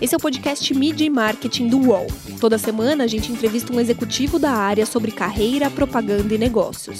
Esse 0.00 0.14
é 0.14 0.16
o 0.16 0.20
podcast 0.20 0.72
Media 0.74 1.04
e 1.04 1.10
Marketing 1.10 1.66
do 1.66 1.88
UOL. 1.88 2.06
Toda 2.40 2.56
semana 2.56 3.02
a 3.02 3.06
gente 3.08 3.32
entrevista 3.32 3.72
um 3.72 3.80
executivo 3.80 4.38
da 4.38 4.52
área 4.52 4.86
sobre 4.86 5.10
carreira, 5.10 5.68
propaganda 5.68 6.32
e 6.32 6.38
negócios. 6.38 6.98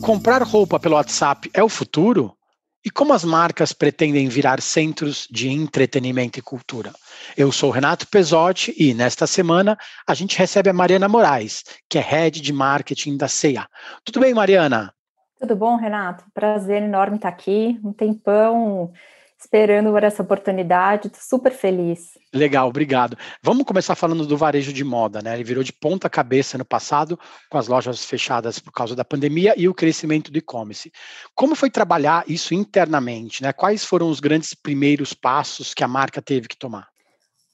Comprar 0.00 0.40
roupa 0.44 0.78
pelo 0.78 0.94
WhatsApp 0.94 1.50
é 1.52 1.64
o 1.64 1.68
futuro? 1.68 2.32
E 2.84 2.90
como 2.90 3.12
as 3.12 3.24
marcas 3.24 3.72
pretendem 3.72 4.28
virar 4.28 4.60
centros 4.60 5.26
de 5.28 5.48
entretenimento 5.48 6.38
e 6.38 6.42
cultura? 6.42 6.92
Eu 7.36 7.50
sou 7.50 7.72
Renato 7.72 8.06
Pesotti 8.06 8.72
e 8.78 8.94
nesta 8.94 9.26
semana 9.26 9.76
a 10.06 10.14
gente 10.14 10.38
recebe 10.38 10.70
a 10.70 10.72
Mariana 10.72 11.08
Moraes, 11.08 11.64
que 11.88 11.98
é 11.98 12.00
Head 12.00 12.40
de 12.40 12.52
Marketing 12.52 13.16
da 13.16 13.26
CEA. 13.26 13.66
Tudo 14.04 14.20
bem, 14.20 14.32
Mariana? 14.32 14.94
Tudo 15.40 15.56
bom, 15.56 15.76
Renato? 15.76 16.24
Prazer 16.34 16.82
enorme 16.82 17.16
estar 17.16 17.30
aqui. 17.30 17.80
Um 17.82 17.94
tempão 17.94 18.92
esperando 19.38 19.90
por 19.90 20.04
essa 20.04 20.22
oportunidade, 20.22 21.06
estou 21.06 21.22
super 21.22 21.50
feliz. 21.50 22.10
Legal, 22.30 22.68
obrigado. 22.68 23.16
Vamos 23.42 23.64
começar 23.64 23.94
falando 23.94 24.26
do 24.26 24.36
varejo 24.36 24.70
de 24.70 24.84
moda, 24.84 25.22
né? 25.22 25.32
Ele 25.32 25.42
virou 25.42 25.64
de 25.64 25.72
ponta 25.72 26.10
cabeça 26.10 26.58
no 26.58 26.64
passado, 26.64 27.18
com 27.48 27.56
as 27.56 27.66
lojas 27.66 28.04
fechadas 28.04 28.58
por 28.58 28.70
causa 28.70 28.94
da 28.94 29.02
pandemia 29.02 29.54
e 29.56 29.66
o 29.66 29.72
crescimento 29.72 30.30
do 30.30 30.36
e-commerce. 30.36 30.92
Como 31.34 31.54
foi 31.54 31.70
trabalhar 31.70 32.22
isso 32.28 32.52
internamente, 32.52 33.42
né? 33.42 33.50
Quais 33.50 33.82
foram 33.82 34.10
os 34.10 34.20
grandes 34.20 34.52
primeiros 34.52 35.14
passos 35.14 35.72
que 35.72 35.82
a 35.82 35.88
marca 35.88 36.20
teve 36.20 36.46
que 36.46 36.58
tomar? 36.58 36.88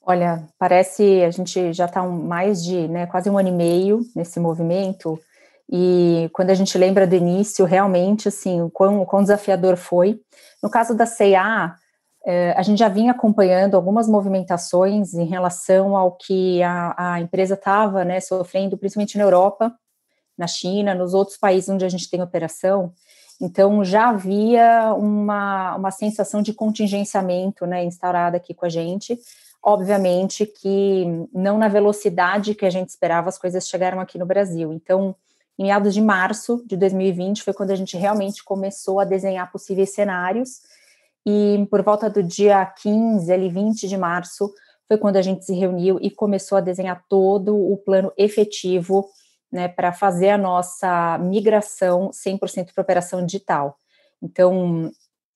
Olha, 0.01 0.45
parece 0.59 1.23
a 1.23 1.31
gente 1.31 1.71
já 1.71 1.85
está 1.85 2.03
mais 2.03 2.63
de 2.63 2.87
né, 2.89 3.05
quase 3.07 3.29
um 3.29 3.37
ano 3.37 3.49
e 3.49 3.53
meio 3.53 4.01
nesse 4.13 4.41
movimento. 4.41 5.17
E 5.69 6.29
quando 6.33 6.49
a 6.49 6.53
gente 6.53 6.77
lembra 6.77 7.05
do 7.05 7.15
início, 7.15 7.65
realmente, 7.65 8.27
assim, 8.27 8.61
o 8.61 8.69
quão, 8.69 9.01
o 9.01 9.05
quão 9.05 9.21
desafiador 9.21 9.75
foi. 9.75 10.19
No 10.63 10.69
caso 10.69 10.95
da 10.95 11.05
C&A, 11.05 11.75
eh, 12.25 12.53
a 12.55 12.61
gente 12.61 12.79
já 12.79 12.87
vinha 12.87 13.11
acompanhando 13.11 13.75
algumas 13.75 14.07
movimentações 14.07 15.13
em 15.13 15.25
relação 15.25 15.95
ao 15.95 16.13
que 16.13 16.63
a, 16.63 16.95
a 16.97 17.19
empresa 17.19 17.55
estava 17.55 18.05
né, 18.05 18.19
sofrendo, 18.19 18.77
principalmente 18.77 19.17
na 19.17 19.23
Europa, 19.25 19.73
na 20.37 20.47
China, 20.47 20.95
nos 20.95 21.13
outros 21.13 21.37
países 21.37 21.69
onde 21.69 21.83
a 21.83 21.89
gente 21.89 22.09
tem 22.09 22.21
operação. 22.21 22.93
Então, 23.41 23.83
já 23.83 24.09
havia 24.09 24.93
uma, 24.93 25.75
uma 25.75 25.91
sensação 25.91 26.41
de 26.41 26.53
contingenciamento 26.53 27.65
né, 27.65 27.83
instaurada 27.83 28.37
aqui 28.37 28.53
com 28.53 28.65
a 28.65 28.69
gente. 28.69 29.19
Obviamente 29.61 30.45
que 30.45 31.05
não 31.33 31.57
na 31.57 31.67
velocidade 31.67 32.55
que 32.55 32.65
a 32.65 32.69
gente 32.69 32.89
esperava, 32.89 33.29
as 33.29 33.37
coisas 33.37 33.67
chegaram 33.67 33.99
aqui 33.99 34.17
no 34.17 34.25
Brasil. 34.25 34.71
Então, 34.71 35.15
em 35.57 35.63
meados 35.63 35.93
de 35.93 36.01
março 36.01 36.63
de 36.65 36.77
2020 36.77 37.43
foi 37.43 37.53
quando 37.53 37.71
a 37.71 37.75
gente 37.75 37.97
realmente 37.97 38.43
começou 38.43 38.99
a 38.99 39.05
desenhar 39.05 39.51
possíveis 39.51 39.93
cenários. 39.93 40.61
E 41.25 41.67
por 41.69 41.81
volta 41.81 42.09
do 42.09 42.21
dia 42.21 42.65
15, 42.65 43.31
ali 43.31 43.49
20 43.49 43.87
de 43.87 43.97
março, 43.97 44.53
foi 44.87 44.97
quando 44.97 45.17
a 45.17 45.21
gente 45.21 45.43
se 45.43 45.53
reuniu 45.53 45.97
e 45.99 46.11
começou 46.11 46.57
a 46.57 46.61
desenhar 46.61 47.03
todo 47.09 47.55
o 47.55 47.75
plano 47.77 48.13
efetivo 48.15 49.09
né, 49.51 49.67
para 49.67 49.91
fazer 49.91 50.29
a 50.29 50.37
nossa 50.37 51.17
migração 51.17 52.11
100% 52.11 52.73
para 52.73 52.81
operação 52.81 53.25
digital. 53.25 53.77
Então, 54.21 54.91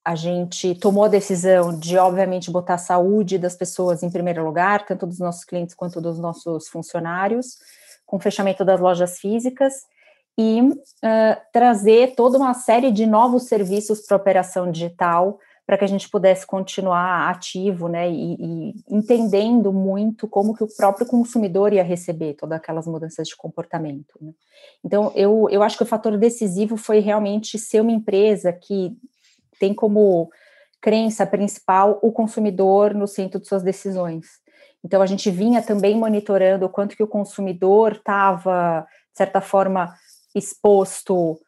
a 0.05 0.15
gente 0.15 0.75
tomou 0.75 1.03
a 1.03 1.09
decisão 1.09 1.77
de, 1.77 1.97
obviamente, 1.97 2.51
botar 2.51 2.75
a 2.75 2.79
saúde 2.79 3.37
das 3.37 3.55
pessoas 3.55 4.01
em 4.03 4.09
primeiro 4.09 4.43
lugar, 4.43 4.85
tanto 4.85 5.05
dos 5.05 5.19
nossos 5.19 5.43
clientes 5.43 5.75
quanto 5.75 5.99
dos 5.99 6.17
nossos 6.17 6.67
funcionários, 6.69 7.57
com 8.05 8.17
o 8.17 8.19
fechamento 8.19 8.63
das 8.63 8.79
lojas 8.79 9.19
físicas 9.19 9.73
e 10.37 10.61
uh, 10.61 11.41
trazer 11.51 12.15
toda 12.15 12.37
uma 12.37 12.53
série 12.53 12.91
de 12.91 13.05
novos 13.05 13.43
serviços 13.43 14.01
para 14.01 14.17
operação 14.17 14.71
digital 14.71 15.39
para 15.65 15.77
que 15.77 15.85
a 15.85 15.87
gente 15.87 16.09
pudesse 16.09 16.45
continuar 16.45 17.29
ativo, 17.29 17.87
né, 17.87 18.11
e, 18.11 18.33
e, 18.33 18.75
entendendo 18.89 19.71
muito 19.71 20.27
como 20.27 20.53
que 20.53 20.65
o 20.65 20.75
próprio 20.75 21.07
consumidor 21.07 21.71
ia 21.71 21.81
receber 21.81 22.33
todas 22.33 22.57
aquelas 22.57 22.85
mudanças 22.85 23.27
de 23.27 23.37
comportamento. 23.37 24.13
Né. 24.19 24.33
Então, 24.83 25.13
eu, 25.15 25.47
eu 25.49 25.63
acho 25.63 25.77
que 25.77 25.83
o 25.83 25.87
fator 25.87 26.17
decisivo 26.17 26.75
foi 26.75 26.99
realmente 26.99 27.57
ser 27.57 27.79
uma 27.79 27.91
empresa 27.93 28.51
que 28.51 28.91
tem 29.59 29.73
como 29.73 30.29
crença 30.81 31.25
principal 31.25 31.99
o 32.01 32.11
consumidor 32.11 32.93
no 32.93 33.07
centro 33.07 33.39
de 33.39 33.47
suas 33.47 33.63
decisões. 33.63 34.25
Então, 34.83 35.01
a 35.01 35.05
gente 35.05 35.31
vinha 35.31 35.61
também 35.61 35.95
monitorando 35.95 36.65
o 36.65 36.69
quanto 36.69 36.97
que 36.97 37.03
o 37.03 37.07
consumidor 37.07 37.93
estava, 37.93 38.85
de 39.11 39.17
certa 39.17 39.39
forma, 39.39 39.93
exposto 40.35 41.39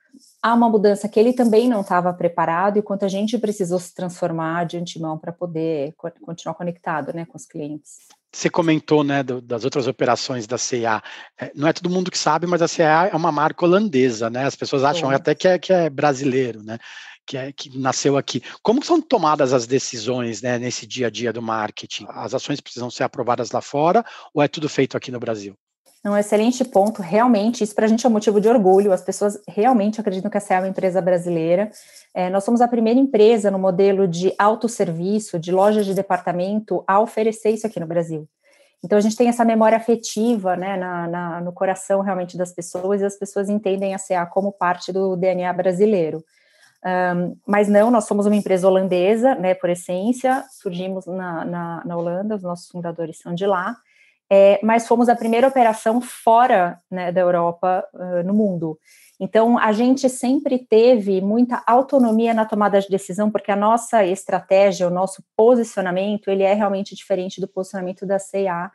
a 0.42 0.54
uma 0.54 0.70
mudança 0.70 1.08
que 1.08 1.20
ele 1.20 1.34
também 1.34 1.68
não 1.68 1.82
estava 1.82 2.14
preparado 2.14 2.78
e 2.78 2.82
quanto 2.82 3.06
a 3.06 3.08
gente 3.08 3.38
precisou 3.38 3.80
se 3.80 3.94
transformar 3.94 4.66
de 4.66 4.78
antemão 4.78 5.18
para 5.18 5.32
poder 5.32 5.94
continuar 6.22 6.54
conectado 6.54 7.14
né, 7.14 7.26
com 7.26 7.38
os 7.38 7.46
clientes. 7.46 8.00
Você 8.32 8.50
comentou 8.50 9.04
né, 9.04 9.22
do, 9.22 9.40
das 9.40 9.64
outras 9.64 9.88
operações 9.88 10.48
da 10.48 10.58
CA. 10.58 11.04
É, 11.40 11.52
não 11.56 11.68
é 11.68 11.74
todo 11.74 11.90
mundo 11.90 12.10
que 12.10 12.18
sabe, 12.18 12.48
mas 12.48 12.62
a 12.62 12.68
CA 12.68 13.10
é 13.12 13.16
uma 13.16 13.32
marca 13.32 13.64
holandesa, 13.64 14.28
né? 14.30 14.46
As 14.46 14.56
pessoas 14.56 14.84
acham 14.84 15.10
Sim. 15.10 15.16
até 15.16 15.36
que 15.36 15.48
é, 15.48 15.60
que 15.60 15.72
é 15.72 15.88
brasileiro, 15.88 16.64
né? 16.64 16.80
Que, 17.28 17.38
é, 17.38 17.54
que 17.54 17.78
nasceu 17.78 18.18
aqui. 18.18 18.42
Como 18.64 18.84
são 18.84 19.00
tomadas 19.00 19.54
as 19.54 19.68
decisões 19.68 20.42
né, 20.42 20.58
nesse 20.58 20.88
dia 20.88 21.08
a 21.08 21.10
dia 21.12 21.32
do 21.32 21.44
marketing? 21.44 22.08
As 22.10 22.34
ações 22.34 22.60
precisam 22.60 22.90
ser 22.90 23.04
aprovadas 23.04 23.52
lá 23.52 23.62
fora 23.62 24.04
ou 24.34 24.42
é 24.42 24.48
tudo 24.48 24.68
feito 24.68 24.98
aqui 24.98 25.12
no 25.12 25.20
Brasil? 25.20 25.56
Um 26.06 26.18
excelente 26.18 26.66
ponto, 26.66 27.02
realmente, 27.02 27.64
isso 27.64 27.74
para 27.74 27.86
a 27.86 27.88
gente 27.88 28.06
é 28.06 28.10
um 28.10 28.12
motivo 28.12 28.42
de 28.42 28.50
orgulho, 28.50 28.92
as 28.92 29.02
pessoas 29.02 29.40
realmente 29.48 30.02
acreditam 30.02 30.30
que 30.30 30.36
essa 30.36 30.56
é 30.56 30.60
uma 30.60 30.68
empresa 30.68 31.02
brasileira. 31.02 31.72
É, 32.14 32.30
nós 32.30 32.44
somos 32.44 32.60
a 32.60 32.68
primeira 32.68 33.00
empresa 33.00 33.50
no 33.50 33.58
modelo 33.58 34.06
de 34.06 34.34
autosserviço, 34.38 35.40
de 35.40 35.50
loja 35.50 35.82
de 35.82 35.94
departamento, 35.94 36.84
a 36.86 37.00
oferecer 37.00 37.52
isso 37.52 37.66
aqui 37.66 37.80
no 37.80 37.88
Brasil. 37.88 38.28
Então 38.84 38.98
a 38.98 39.02
gente 39.02 39.16
tem 39.16 39.30
essa 39.30 39.46
memória 39.46 39.78
afetiva 39.78 40.58
né, 40.58 40.76
na, 40.76 41.08
na, 41.08 41.42
no 41.42 41.54
coração 41.54 42.02
realmente 42.02 42.38
das 42.38 42.52
pessoas, 42.52 43.00
e 43.00 43.06
as 43.06 43.18
pessoas 43.18 43.48
entendem 43.48 43.96
a 43.96 43.98
CA 43.98 44.26
como 44.26 44.52
parte 44.52 44.92
do 44.92 45.16
DNA 45.16 45.54
brasileiro. 45.54 46.22
Um, 46.86 47.38
mas 47.48 47.70
não, 47.70 47.90
nós 47.90 48.04
somos 48.04 48.26
uma 48.26 48.36
empresa 48.36 48.68
holandesa, 48.68 49.36
né, 49.36 49.54
por 49.54 49.70
essência, 49.70 50.44
surgimos 50.52 51.06
na, 51.06 51.46
na, 51.46 51.86
na 51.86 51.96
Holanda, 51.96 52.36
os 52.36 52.44
nossos 52.44 52.68
fundadores 52.68 53.20
são 53.20 53.34
de 53.34 53.46
lá, 53.46 53.78
é, 54.32 54.60
mas 54.64 54.88
fomos 54.88 55.10
a 55.10 55.16
primeira 55.16 55.48
operação 55.48 56.02
fora 56.02 56.80
né, 56.90 57.12
da 57.12 57.22
Europa 57.22 57.86
uh, 57.94 58.24
no 58.24 58.34
mundo. 58.34 58.80
Então, 59.20 59.58
a 59.58 59.72
gente 59.72 60.10
sempre 60.10 60.58
teve 60.58 61.22
muita 61.22 61.62
autonomia 61.68 62.34
na 62.34 62.46
tomada 62.46 62.82
de 62.82 62.90
decisão, 62.90 63.30
porque 63.30 63.52
a 63.52 63.56
nossa 63.56 64.04
estratégia, 64.04 64.88
o 64.88 64.92
nosso 64.92 65.24
posicionamento, 65.38 66.30
ele 66.30 66.44
é 66.44 66.54
realmente 66.54 66.96
diferente 66.96 67.40
do 67.40 67.48
posicionamento 67.48 68.06
da 68.06 68.18
CA 68.18 68.72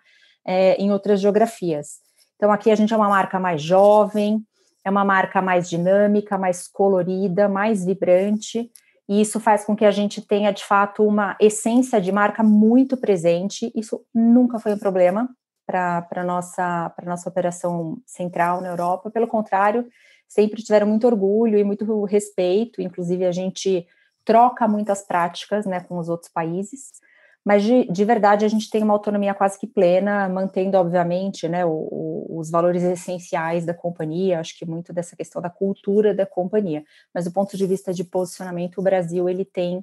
é, 0.47 0.76
em 0.76 0.92
outras 0.92 1.20
geografias. 1.20 1.98
Então, 2.36 2.53
aqui 2.53 2.70
a 2.70 2.75
gente 2.75 2.94
é 2.94 2.97
uma 2.97 3.09
marca 3.09 3.38
mais 3.38 3.60
jovem, 3.60 4.42
é 4.84 4.91
uma 4.91 5.04
marca 5.04 5.42
mais 5.42 5.69
dinâmica, 5.69 6.38
mais 6.38 6.69
colorida, 6.69 7.48
mais 7.48 7.84
vibrante, 7.84 8.70
e 9.09 9.23
isso 9.23 9.41
faz 9.41 9.65
com 9.65 9.75
que 9.75 9.87
a 9.87 9.91
gente 9.91 10.21
tenha, 10.21 10.53
de 10.53 10.63
fato, 10.63 11.03
uma 11.03 11.35
essência 11.41 11.99
de 11.99 12.13
marca 12.13 12.43
muito 12.43 12.95
presente. 12.97 13.73
Isso 13.75 14.05
nunca 14.15 14.59
foi 14.59 14.75
um 14.75 14.79
problema 14.79 15.31
para 15.67 16.07
a 16.15 16.25
nossa, 16.25 16.95
nossa 17.05 17.29
operação 17.29 17.97
central 18.05 18.61
na 18.61 18.69
Europa. 18.69 19.11
Pelo 19.11 19.27
contrário, 19.27 19.87
sempre 20.29 20.63
tiveram 20.63 20.87
muito 20.87 21.07
orgulho 21.07 21.59
e 21.59 21.65
muito 21.65 22.05
respeito. 22.05 22.83
Inclusive, 22.83 23.25
a 23.25 23.33
gente 23.33 23.87
troca 24.27 24.69
muitas 24.69 25.03
práticas 25.03 25.65
né, 25.65 25.81
com 25.81 25.97
os 25.97 26.11
outros 26.11 26.31
países. 26.31 26.91
Mas, 27.48 27.62
de, 27.62 27.91
de 27.91 28.04
verdade, 28.04 28.44
a 28.44 28.48
gente 28.48 28.69
tem 28.69 28.82
uma 28.82 28.92
autonomia 28.92 29.32
quase 29.32 29.59
que 29.59 29.66
plena, 29.66 30.28
mantendo, 30.28 30.76
obviamente, 30.76 31.48
né, 31.48 31.64
o, 31.64 31.70
o, 31.70 32.38
os 32.38 32.50
valores 32.50 32.82
essenciais 32.82 33.64
da 33.64 33.72
companhia. 33.72 34.38
Acho 34.38 34.54
que 34.59 34.66
muito 34.66 34.92
dessa 34.92 35.16
questão 35.16 35.41
da 35.41 35.48
cultura 35.48 36.14
da 36.14 36.26
companhia. 36.26 36.84
Mas, 37.14 37.25
do 37.25 37.32
ponto 37.32 37.56
de 37.56 37.66
vista 37.66 37.91
de 37.94 38.04
posicionamento, 38.04 38.76
o 38.76 38.82
Brasil 38.82 39.30
ele 39.30 39.47
tem 39.47 39.83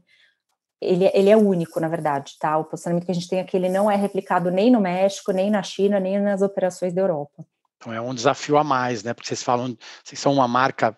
ele, 0.79 1.09
ele 1.11 1.31
é 1.31 1.35
único, 1.35 1.79
na 1.79 1.87
verdade, 1.87 2.35
tá? 2.39 2.55
O 2.55 2.65
posicionamento 2.65 3.05
que 3.05 3.11
a 3.11 3.15
gente 3.15 3.27
tem 3.27 3.39
aqui, 3.39 3.57
ele 3.57 3.69
não 3.69 3.89
é 3.89 3.95
replicado 3.95 4.51
nem 4.51 4.69
no 4.69 4.79
México, 4.79 5.31
nem 5.31 5.49
na 5.49 5.63
China, 5.63 5.99
nem 5.99 6.19
nas 6.19 6.43
operações 6.43 6.93
da 6.93 7.01
Europa. 7.01 7.43
Então 7.77 7.91
é 7.91 7.99
um 7.99 8.13
desafio 8.13 8.57
a 8.57 8.63
mais, 8.63 9.03
né? 9.03 9.11
Porque 9.11 9.27
vocês 9.27 9.41
falam, 9.41 9.75
vocês 10.03 10.19
são 10.19 10.33
uma 10.33 10.47
marca 10.47 10.95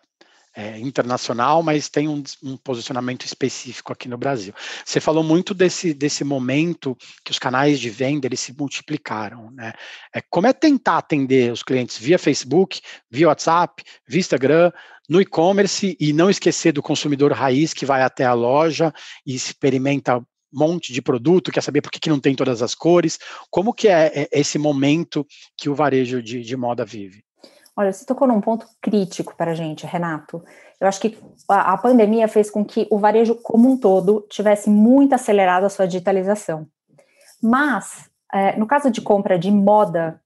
é, 0.57 0.80
internacional, 0.80 1.62
mas 1.62 1.88
tem 1.88 2.07
um, 2.07 2.24
um, 2.44 2.57
posicionamento 2.57 3.24
específico 3.24 3.94
aqui 3.94 4.09
no 4.09 4.18
Brasil. 4.18 4.51
Você 4.83 5.00
falou 5.00 5.24
muito 5.24 5.54
desse, 5.54 5.94
desse 5.94 6.24
momento 6.24 6.98
que 7.24 7.30
os 7.30 7.38
canais 7.38 7.80
de 7.80 7.92
venda 7.92 8.25
eles 8.25 8.39
se 8.39 8.57
multiplicaram, 8.57 9.51
né? 9.51 9.71
É, 10.12 10.19
como 10.31 10.48
é 10.48 10.54
tentar 10.54 10.98
atender 10.98 11.54
os 11.54 11.62
clientes 11.62 12.00
via 12.00 12.18
Facebook, 12.18 12.81
via 13.12 13.27
WhatsApp, 13.27 13.83
via 14.07 14.19
Instagram, 14.19 14.71
no 15.07 15.21
e-commerce 15.21 15.95
e 16.00 16.12
não 16.12 16.27
esquecer 16.27 16.71
do 16.71 16.81
consumidor 16.81 17.31
raiz 17.31 17.71
que 17.71 17.86
vai 17.86 18.01
até 18.01 18.25
a 18.25 18.33
loja 18.33 18.92
e 19.25 19.36
experimenta 19.36 20.18
um 20.18 20.25
monte 20.51 20.92
de 20.92 21.04
produto, 21.04 21.51
quer 21.51 21.62
saber 21.62 21.81
por 21.81 21.92
que, 21.92 22.00
que 22.00 22.09
não 22.09 22.19
tem 22.19 22.33
todas 22.33 22.63
as 22.63 22.74
cores, 22.74 23.19
como 23.51 23.74
que 23.74 23.88
é, 23.89 24.27
é 24.33 24.39
esse 24.39 24.57
momento 24.57 25.24
que 25.56 25.69
o 25.69 25.75
varejo 25.75 26.19
de, 26.21 26.42
de 26.42 26.57
moda 26.57 26.83
vive? 26.83 27.26
Olha, 27.79 27.94
você 27.94 28.03
tocou 28.03 28.27
num 28.27 28.41
ponto 28.41 28.65
crítico 28.81 29.35
para 29.38 29.51
a 29.51 29.53
gente, 29.53 29.85
Renato. 29.85 30.44
Eu 30.81 30.88
acho 30.88 31.00
que 31.00 31.15
a, 31.47 31.77
pandemia 31.77 32.27
fez 32.27 32.50
com 32.50 32.65
que 32.65 32.88
o 32.89 32.97
varejo 32.97 33.35
como 33.35 33.69
um 33.69 33.77
todo 33.77 34.25
tivesse 34.31 34.68
muito 34.68 35.13
acelerado 35.13 35.63
a 35.63 35.69
sua 35.69 35.85
digitalização. 35.85 36.68
Mas, 37.41 38.09
é, 38.33 38.57
no 38.57 38.65
caso 38.65 38.89
de 38.89 39.00
compra 39.00 39.38
de 39.38 39.51
moda, 39.51 40.19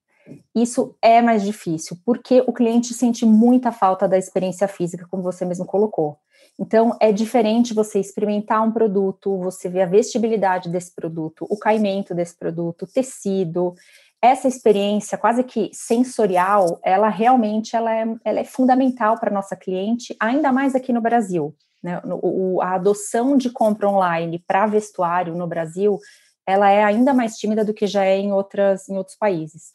isso 0.55 0.95
é 1.01 1.21
mais 1.21 1.43
difícil, 1.43 1.97
porque 2.05 2.41
o 2.47 2.53
cliente 2.53 2.93
sente 2.93 3.25
muita 3.25 3.69
falta 3.69 4.07
da 4.07 4.17
experiência 4.17 4.65
física, 4.69 5.05
como 5.11 5.21
você 5.21 5.43
mesmo 5.43 5.65
colocou. 5.65 6.17
Então, 6.57 6.95
é 7.01 7.11
diferente 7.11 7.73
você 7.73 7.99
experimentar 7.99 8.63
um 8.63 8.71
produto, 8.71 9.37
você 9.39 9.67
ver 9.67 9.81
a 9.81 9.85
vestibilidade 9.87 10.69
desse 10.69 10.93
produto, 10.95 11.45
o 11.49 11.57
caimento 11.57 12.15
desse 12.15 12.37
produto, 12.37 12.83
o 12.83 12.87
tecido. 12.87 13.73
Essa 14.21 14.47
experiência 14.47 15.17
quase 15.17 15.43
que 15.43 15.71
sensorial, 15.73 16.79
ela 16.83 17.09
realmente 17.09 17.75
ela 17.75 17.91
é, 17.93 18.05
ela 18.23 18.39
é 18.39 18.43
fundamental 18.43 19.19
para 19.19 19.31
nossa 19.31 19.55
cliente, 19.55 20.15
ainda 20.19 20.51
mais 20.51 20.75
aqui 20.75 20.93
no 20.93 21.01
Brasil. 21.01 21.55
Né? 21.81 21.99
O, 22.05 22.61
a 22.61 22.75
adoção 22.75 23.35
de 23.35 23.49
compra 23.49 23.89
online 23.89 24.43
para 24.45 24.67
vestuário 24.67 25.35
no 25.35 25.47
Brasil, 25.47 25.97
ela 26.45 26.69
é 26.69 26.83
ainda 26.83 27.13
mais 27.13 27.37
tímida 27.37 27.65
do 27.65 27.73
que 27.73 27.87
já 27.87 28.05
é 28.05 28.17
em, 28.17 28.31
outras, 28.31 28.87
em 28.87 28.95
outros 28.95 29.17
países. 29.17 29.71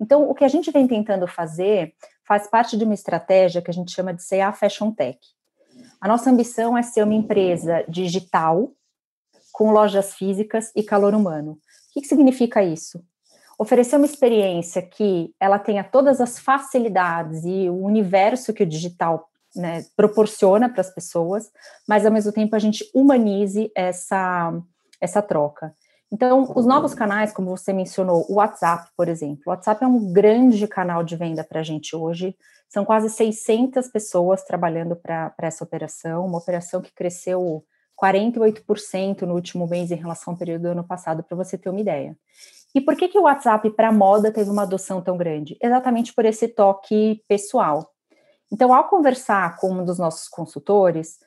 Então, 0.00 0.30
o 0.30 0.34
que 0.34 0.44
a 0.44 0.48
gente 0.48 0.70
vem 0.70 0.86
tentando 0.86 1.26
fazer 1.28 1.92
faz 2.26 2.46
parte 2.46 2.78
de 2.78 2.84
uma 2.84 2.94
estratégia 2.94 3.60
que 3.60 3.70
a 3.70 3.74
gente 3.74 3.92
chama 3.92 4.14
de 4.14 4.26
CA 4.26 4.52
Fashion 4.52 4.92
Tech. 4.92 5.18
A 6.00 6.08
nossa 6.08 6.30
ambição 6.30 6.78
é 6.78 6.82
ser 6.82 7.04
uma 7.04 7.12
empresa 7.12 7.84
digital, 7.86 8.72
com 9.52 9.72
lojas 9.72 10.14
físicas 10.14 10.72
e 10.74 10.82
calor 10.82 11.14
humano. 11.14 11.52
O 11.52 11.58
que, 11.92 12.00
que 12.00 12.06
significa 12.06 12.62
isso? 12.62 13.04
Oferecer 13.60 13.96
uma 13.96 14.06
experiência 14.06 14.80
que 14.80 15.34
ela 15.38 15.58
tenha 15.58 15.84
todas 15.84 16.18
as 16.18 16.38
facilidades 16.38 17.44
e 17.44 17.68
o 17.68 17.84
universo 17.84 18.54
que 18.54 18.62
o 18.62 18.66
digital 18.66 19.28
né, 19.54 19.84
proporciona 19.94 20.66
para 20.66 20.80
as 20.80 20.88
pessoas, 20.88 21.50
mas 21.86 22.06
ao 22.06 22.10
mesmo 22.10 22.32
tempo 22.32 22.56
a 22.56 22.58
gente 22.58 22.90
humanize 22.94 23.70
essa, 23.76 24.50
essa 24.98 25.20
troca. 25.20 25.74
Então, 26.10 26.50
os 26.56 26.64
novos 26.64 26.94
canais, 26.94 27.34
como 27.34 27.54
você 27.54 27.70
mencionou, 27.70 28.24
o 28.30 28.36
WhatsApp, 28.36 28.88
por 28.96 29.08
exemplo. 29.08 29.42
O 29.46 29.50
WhatsApp 29.50 29.84
é 29.84 29.86
um 29.86 30.10
grande 30.10 30.66
canal 30.66 31.04
de 31.04 31.14
venda 31.14 31.44
para 31.44 31.60
a 31.60 31.62
gente 31.62 31.94
hoje. 31.94 32.34
São 32.66 32.82
quase 32.82 33.10
600 33.10 33.88
pessoas 33.88 34.42
trabalhando 34.42 34.96
para 34.96 35.34
essa 35.42 35.62
operação, 35.62 36.24
uma 36.24 36.38
operação 36.38 36.80
que 36.80 36.94
cresceu 36.94 37.62
48% 38.02 39.22
no 39.22 39.34
último 39.34 39.66
mês 39.66 39.90
em 39.90 39.96
relação 39.96 40.32
ao 40.32 40.38
período 40.38 40.62
do 40.62 40.68
ano 40.68 40.84
passado, 40.84 41.22
para 41.22 41.36
você 41.36 41.58
ter 41.58 41.68
uma 41.68 41.80
ideia. 41.80 42.16
E 42.74 42.80
por 42.80 42.96
que, 42.96 43.08
que 43.08 43.18
o 43.18 43.22
WhatsApp 43.22 43.68
para 43.70 43.92
moda 43.92 44.32
teve 44.32 44.50
uma 44.50 44.62
adoção 44.62 45.02
tão 45.02 45.16
grande? 45.16 45.56
Exatamente 45.60 46.14
por 46.14 46.24
esse 46.24 46.48
toque 46.48 47.22
pessoal. 47.26 47.90
Então, 48.52 48.72
ao 48.72 48.88
conversar 48.88 49.56
com 49.56 49.72
um 49.72 49.84
dos 49.84 49.98
nossos 49.98 50.28
consultores, 50.28 51.18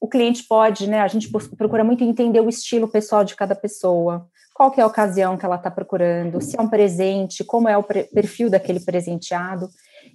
o 0.00 0.08
cliente 0.08 0.44
pode, 0.44 0.88
né? 0.88 1.00
A 1.00 1.08
gente 1.08 1.30
procura 1.56 1.84
muito 1.84 2.04
entender 2.04 2.40
o 2.40 2.48
estilo 2.48 2.88
pessoal 2.88 3.24
de 3.24 3.34
cada 3.34 3.54
pessoa, 3.54 4.28
qual 4.54 4.70
que 4.70 4.80
é 4.80 4.84
a 4.84 4.86
ocasião 4.86 5.36
que 5.36 5.44
ela 5.44 5.56
está 5.56 5.70
procurando, 5.70 6.40
se 6.40 6.58
é 6.58 6.62
um 6.62 6.68
presente, 6.68 7.42
como 7.42 7.68
é 7.68 7.76
o 7.76 7.82
perfil 7.82 8.50
daquele 8.50 8.80
presenteado. 8.80 9.68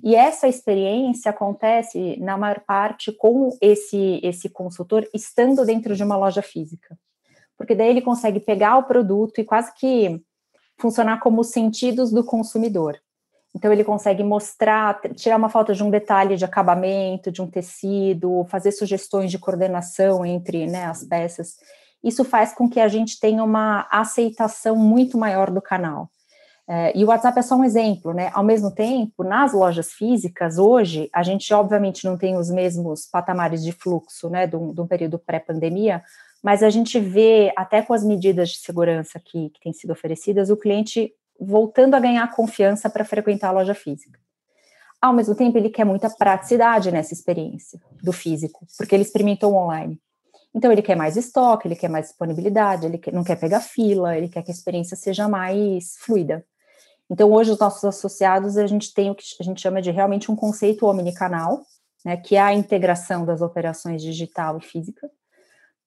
E 0.04 0.16
essa 0.16 0.48
experiência 0.48 1.32
acontece, 1.32 2.18
na 2.20 2.38
maior 2.38 2.62
parte, 2.62 3.12
com 3.12 3.50
esse, 3.62 4.20
esse 4.24 4.48
consultor 4.50 5.08
estando 5.14 5.66
dentro 5.66 5.96
de 5.96 6.04
uma 6.04 6.16
loja 6.16 6.42
física. 6.42 6.98
Porque 7.58 7.76
daí 7.76 7.90
ele 7.90 8.02
consegue 8.02 8.40
pegar 8.40 8.78
o 8.78 8.84
produto 8.84 9.42
e 9.42 9.44
quase 9.44 9.74
que 9.74 10.22
funcionar 10.80 11.20
como 11.20 11.42
os 11.42 11.48
sentidos 11.48 12.12
do 12.12 12.24
consumidor. 12.24 13.00
Então 13.56 13.74
ele 13.74 13.84
consegue 13.84 14.24
mostrar, 14.24 15.02
tirar 15.16 15.38
uma 15.38 15.50
foto 15.50 15.74
de 15.74 15.84
um 15.84 15.90
detalhe 15.90 16.36
de 16.36 16.46
acabamento, 16.46 17.32
de 17.32 17.42
um 17.42 17.48
tecido, 17.48 18.46
fazer 18.50 18.72
sugestões 18.72 19.32
de 19.32 19.40
coordenação 19.40 20.26
entre 20.26 20.68
né, 20.68 20.86
as 20.86 21.04
peças. 21.04 21.56
Isso 22.04 22.24
faz 22.24 22.54
com 22.54 22.70
que 22.70 22.80
a 22.80 22.88
gente 22.88 23.20
tenha 23.20 23.44
uma 23.44 23.88
aceitação 23.92 24.76
muito 24.76 25.18
maior 25.18 25.52
do 25.52 25.62
canal. 25.62 26.10
É, 26.72 26.96
e 26.96 27.04
o 27.04 27.08
WhatsApp 27.08 27.40
é 27.40 27.42
só 27.42 27.56
um 27.56 27.64
exemplo, 27.64 28.14
né? 28.14 28.30
Ao 28.32 28.44
mesmo 28.44 28.70
tempo, 28.70 29.24
nas 29.24 29.54
lojas 29.54 29.92
físicas, 29.92 30.60
hoje, 30.60 31.10
a 31.12 31.24
gente 31.24 31.52
obviamente 31.52 32.06
não 32.06 32.16
tem 32.16 32.38
os 32.38 32.52
mesmos 32.52 33.08
patamares 33.08 33.64
de 33.64 33.72
fluxo, 33.72 34.30
né, 34.30 34.46
de 34.46 34.56
um, 34.56 34.86
período 34.86 35.18
pré-pandemia, 35.18 36.04
mas 36.44 36.64
a 36.64 36.70
gente 36.70 37.00
vê, 37.00 37.52
até 37.56 37.82
com 37.82 37.94
as 37.94 38.04
medidas 38.04 38.50
de 38.50 38.58
segurança 38.60 39.20
que, 39.20 39.50
que 39.50 39.60
têm 39.60 39.74
sido 39.74 39.92
oferecidas, 39.92 40.50
o 40.50 40.58
cliente 40.58 41.14
voltando 41.40 41.96
a 41.96 42.00
ganhar 42.00 42.34
confiança 42.34 42.90
para 42.90 43.06
frequentar 43.06 43.50
a 43.50 43.54
loja 43.54 43.74
física. 43.74 44.20
Ao 45.02 45.14
mesmo 45.14 45.34
tempo, 45.34 45.58
ele 45.58 45.70
quer 45.70 45.86
muita 45.86 46.10
praticidade 46.10 46.92
nessa 46.92 47.14
experiência 47.14 47.80
do 48.04 48.12
físico, 48.12 48.66
porque 48.78 48.94
ele 48.94 49.04
experimentou 49.04 49.54
online. 49.54 50.00
Então, 50.54 50.72
ele 50.72 50.82
quer 50.82 50.96
mais 50.96 51.16
estoque, 51.16 51.68
ele 51.68 51.76
quer 51.76 51.90
mais 51.90 52.08
disponibilidade, 52.08 52.86
ele 52.86 53.00
não 53.14 53.24
quer 53.24 53.38
pegar 53.38 53.62
fila, 53.62 54.18
ele 54.18 54.28
quer 54.28 54.44
que 54.44 54.52
a 54.52 54.54
experiência 54.54 54.98
seja 54.98 55.28
mais 55.28 55.96
fluida. 56.00 56.44
Então, 57.10 57.32
hoje, 57.32 57.52
os 57.52 57.60
nossos 57.60 57.84
associados, 57.84 58.58
a 58.58 58.68
gente 58.68 58.94
tem 58.94 59.10
o 59.10 59.16
que 59.16 59.24
a 59.40 59.44
gente 59.44 59.62
chama 59.62 59.82
de 59.82 59.90
realmente 59.90 60.32
um 60.32 60.36
conceito 60.36 60.86
omnicanal, 60.86 61.62
né, 62.04 62.18
que 62.18 62.36
é 62.36 62.42
a 62.42 62.54
integração 62.54 63.26
das 63.26 63.42
operações 63.42 64.02
digital 64.02 64.58
e 64.58 64.62
física, 64.62 65.10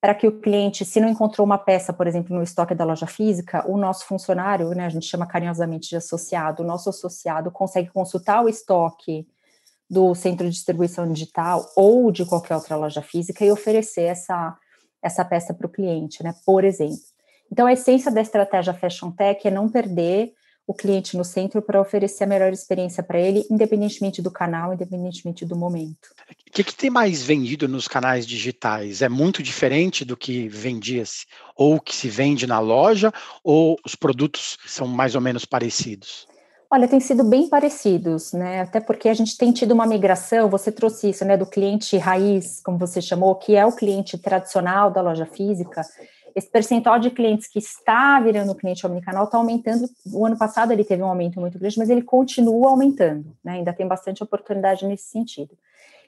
para 0.02 0.16
que 0.16 0.26
o 0.26 0.40
cliente, 0.40 0.84
se 0.84 1.00
não 1.00 1.08
encontrou 1.08 1.44
uma 1.44 1.56
peça, 1.56 1.92
por 1.92 2.08
exemplo, 2.08 2.34
no 2.34 2.42
estoque 2.42 2.74
da 2.74 2.84
loja 2.84 3.06
física, 3.06 3.64
o 3.70 3.78
nosso 3.78 4.04
funcionário, 4.04 4.68
né, 4.70 4.84
a 4.84 4.88
gente 4.88 5.06
chama 5.06 5.28
carinhosamente 5.28 5.88
de 5.88 5.94
associado, 5.94 6.64
o 6.64 6.66
nosso 6.66 6.90
associado 6.90 7.52
consegue 7.52 7.88
consultar 7.88 8.44
o 8.44 8.48
estoque 8.48 9.24
do 9.88 10.12
centro 10.16 10.44
de 10.44 10.50
distribuição 10.50 11.10
digital 11.12 11.64
ou 11.76 12.10
de 12.10 12.26
qualquer 12.26 12.56
outra 12.56 12.74
loja 12.74 13.00
física 13.00 13.44
e 13.44 13.52
oferecer 13.52 14.02
essa, 14.02 14.58
essa 15.00 15.24
peça 15.24 15.54
para 15.54 15.68
o 15.68 15.70
cliente, 15.70 16.20
né, 16.24 16.34
por 16.44 16.64
exemplo. 16.64 16.98
Então, 17.48 17.68
a 17.68 17.72
essência 17.72 18.10
da 18.10 18.20
estratégia 18.20 18.74
Fashion 18.74 19.12
Tech 19.12 19.46
é 19.46 19.52
não 19.52 19.68
perder 19.68 20.32
o 20.66 20.74
cliente 20.74 21.16
no 21.16 21.24
centro 21.24 21.60
para 21.60 21.80
oferecer 21.80 22.24
a 22.24 22.26
melhor 22.26 22.52
experiência 22.52 23.02
para 23.02 23.20
ele, 23.20 23.44
independentemente 23.50 24.22
do 24.22 24.30
canal, 24.30 24.72
independentemente 24.72 25.44
do 25.44 25.56
momento. 25.56 26.08
O 26.30 26.52
que, 26.52 26.62
que, 26.62 26.74
tem 26.74 26.90
mais 26.90 27.22
vendido 27.22 27.66
nos 27.66 27.88
canais 27.88 28.26
digitais? 28.26 29.02
É 29.02 29.08
muito 29.08 29.42
diferente 29.42 30.04
do 30.04 30.16
que 30.16 30.48
vendia-se, 30.48 31.26
ou 31.56 31.80
que 31.80 31.94
se 31.94 32.08
vende 32.08 32.46
na 32.46 32.60
loja, 32.60 33.12
ou 33.42 33.76
os 33.84 33.94
produtos 33.94 34.58
são 34.66 34.86
mais 34.86 35.14
ou 35.14 35.20
menos 35.20 35.44
parecidos? 35.44 36.26
Olha, 36.74 36.88
tem 36.88 37.00
sido 37.00 37.22
bem 37.22 37.50
parecidos, 37.50 38.32
né? 38.32 38.62
Até 38.62 38.80
porque 38.80 39.10
a 39.10 39.12
gente 39.12 39.36
tem 39.36 39.52
tido 39.52 39.72
uma 39.72 39.84
migração, 39.84 40.48
você 40.48 40.72
trouxe 40.72 41.10
isso, 41.10 41.22
né, 41.22 41.36
do 41.36 41.44
cliente 41.44 41.98
raiz, 41.98 42.62
como 42.64 42.78
você 42.78 43.02
chamou, 43.02 43.34
que 43.34 43.54
é 43.54 43.66
o 43.66 43.76
cliente 43.76 44.16
tradicional 44.16 44.90
da 44.90 45.02
loja 45.02 45.26
física, 45.26 45.82
esse 46.34 46.50
percentual 46.50 46.98
de 46.98 47.10
clientes 47.10 47.46
que 47.46 47.58
está 47.58 48.20
virando 48.20 48.54
cliente 48.54 48.86
omnicanal 48.86 49.24
está 49.24 49.38
aumentando. 49.38 49.88
O 50.12 50.26
ano 50.26 50.36
passado 50.36 50.72
ele 50.72 50.84
teve 50.84 51.02
um 51.02 51.06
aumento 51.06 51.40
muito 51.40 51.58
grande, 51.58 51.78
mas 51.78 51.90
ele 51.90 52.02
continua 52.02 52.70
aumentando, 52.70 53.36
né? 53.44 53.52
Ainda 53.52 53.72
tem 53.72 53.86
bastante 53.86 54.22
oportunidade 54.22 54.86
nesse 54.86 55.04
sentido. 55.04 55.56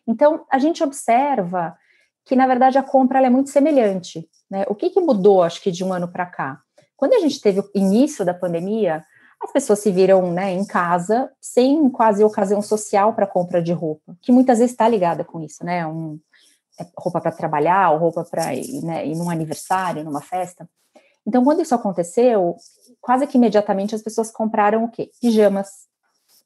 Então, 0.06 0.44
a 0.50 0.58
gente 0.58 0.82
observa 0.82 1.76
que, 2.24 2.36
na 2.36 2.46
verdade, 2.46 2.78
a 2.78 2.82
compra 2.82 3.24
é 3.24 3.30
muito 3.30 3.50
semelhante. 3.50 4.28
Né? 4.50 4.64
O 4.68 4.74
que, 4.74 4.90
que 4.90 5.00
mudou, 5.00 5.42
acho 5.42 5.62
que, 5.62 5.70
de 5.70 5.84
um 5.84 5.92
ano 5.92 6.08
para 6.08 6.26
cá? 6.26 6.60
Quando 6.96 7.14
a 7.14 7.20
gente 7.20 7.40
teve 7.40 7.60
o 7.60 7.70
início 7.74 8.24
da 8.24 8.32
pandemia, 8.32 9.04
as 9.42 9.52
pessoas 9.52 9.80
se 9.80 9.90
viram 9.90 10.32
né, 10.32 10.52
em 10.52 10.64
casa 10.64 11.30
sem 11.40 11.88
quase 11.90 12.24
ocasião 12.24 12.62
social 12.62 13.12
para 13.12 13.26
compra 13.26 13.62
de 13.62 13.72
roupa, 13.72 14.16
que 14.22 14.32
muitas 14.32 14.58
vezes 14.58 14.72
está 14.72 14.88
ligada 14.88 15.22
com 15.22 15.40
isso, 15.40 15.62
né? 15.64 15.86
Um, 15.86 16.18
roupa 16.96 17.20
para 17.20 17.32
trabalhar, 17.32 17.90
ou 17.90 17.98
roupa 17.98 18.24
para 18.24 18.54
ir, 18.54 18.82
né, 18.82 19.06
ir 19.06 19.16
num 19.16 19.30
aniversário, 19.30 20.04
numa 20.04 20.20
festa. 20.20 20.68
Então, 21.26 21.42
quando 21.42 21.62
isso 21.62 21.74
aconteceu, 21.74 22.56
quase 23.00 23.26
que 23.26 23.38
imediatamente 23.38 23.94
as 23.94 24.02
pessoas 24.02 24.30
compraram 24.30 24.84
o 24.84 24.90
quê? 24.90 25.10
Pijamas, 25.20 25.68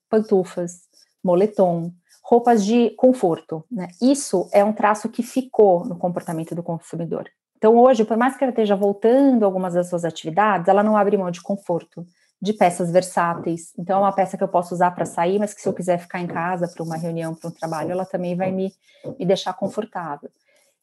pantufas, 0.09 0.83
moletom, 1.23 1.93
roupas 2.23 2.65
de 2.65 2.91
conforto. 2.91 3.65
Né? 3.71 3.89
Isso 4.01 4.49
é 4.53 4.63
um 4.63 4.73
traço 4.73 5.09
que 5.09 5.23
ficou 5.23 5.85
no 5.85 5.97
comportamento 5.97 6.55
do 6.55 6.63
consumidor. 6.63 7.29
Então, 7.57 7.77
hoje, 7.77 8.05
por 8.05 8.17
mais 8.17 8.37
que 8.37 8.45
ela 8.45 8.53
esteja 8.53 8.77
voltando 8.77 9.45
algumas 9.45 9.75
das 9.75 9.89
suas 9.89 10.05
atividades, 10.05 10.69
ela 10.69 10.83
não 10.83 10.97
abre 10.97 11.17
mão 11.17 11.31
de 11.31 11.43
conforto 11.43 12.07
de 12.41 12.53
peças 12.53 12.91
versáteis. 12.91 13.73
Então, 13.79 13.99
é 13.99 14.01
uma 14.01 14.15
peça 14.15 14.37
que 14.37 14.45
eu 14.45 14.49
posso 14.49 14.75
usar 14.75 14.93
para 14.93 15.05
sair, 15.05 15.39
mas 15.39 15.53
que 15.53 15.61
se 15.61 15.69
eu 15.69 15.75
quiser 15.75 15.99
ficar 15.99 16.21
em 16.21 16.27
casa 16.27 16.69
para 16.69 16.85
uma 16.85 16.97
reunião, 16.97 17.35
para 17.35 17.49
um 17.49 17.53
trabalho, 17.53 17.91
ela 17.91 18.05
também 18.05 18.37
vai 18.37 18.53
me, 18.53 18.73
me 19.19 19.27
deixar 19.27 19.53
confortável. 19.55 20.31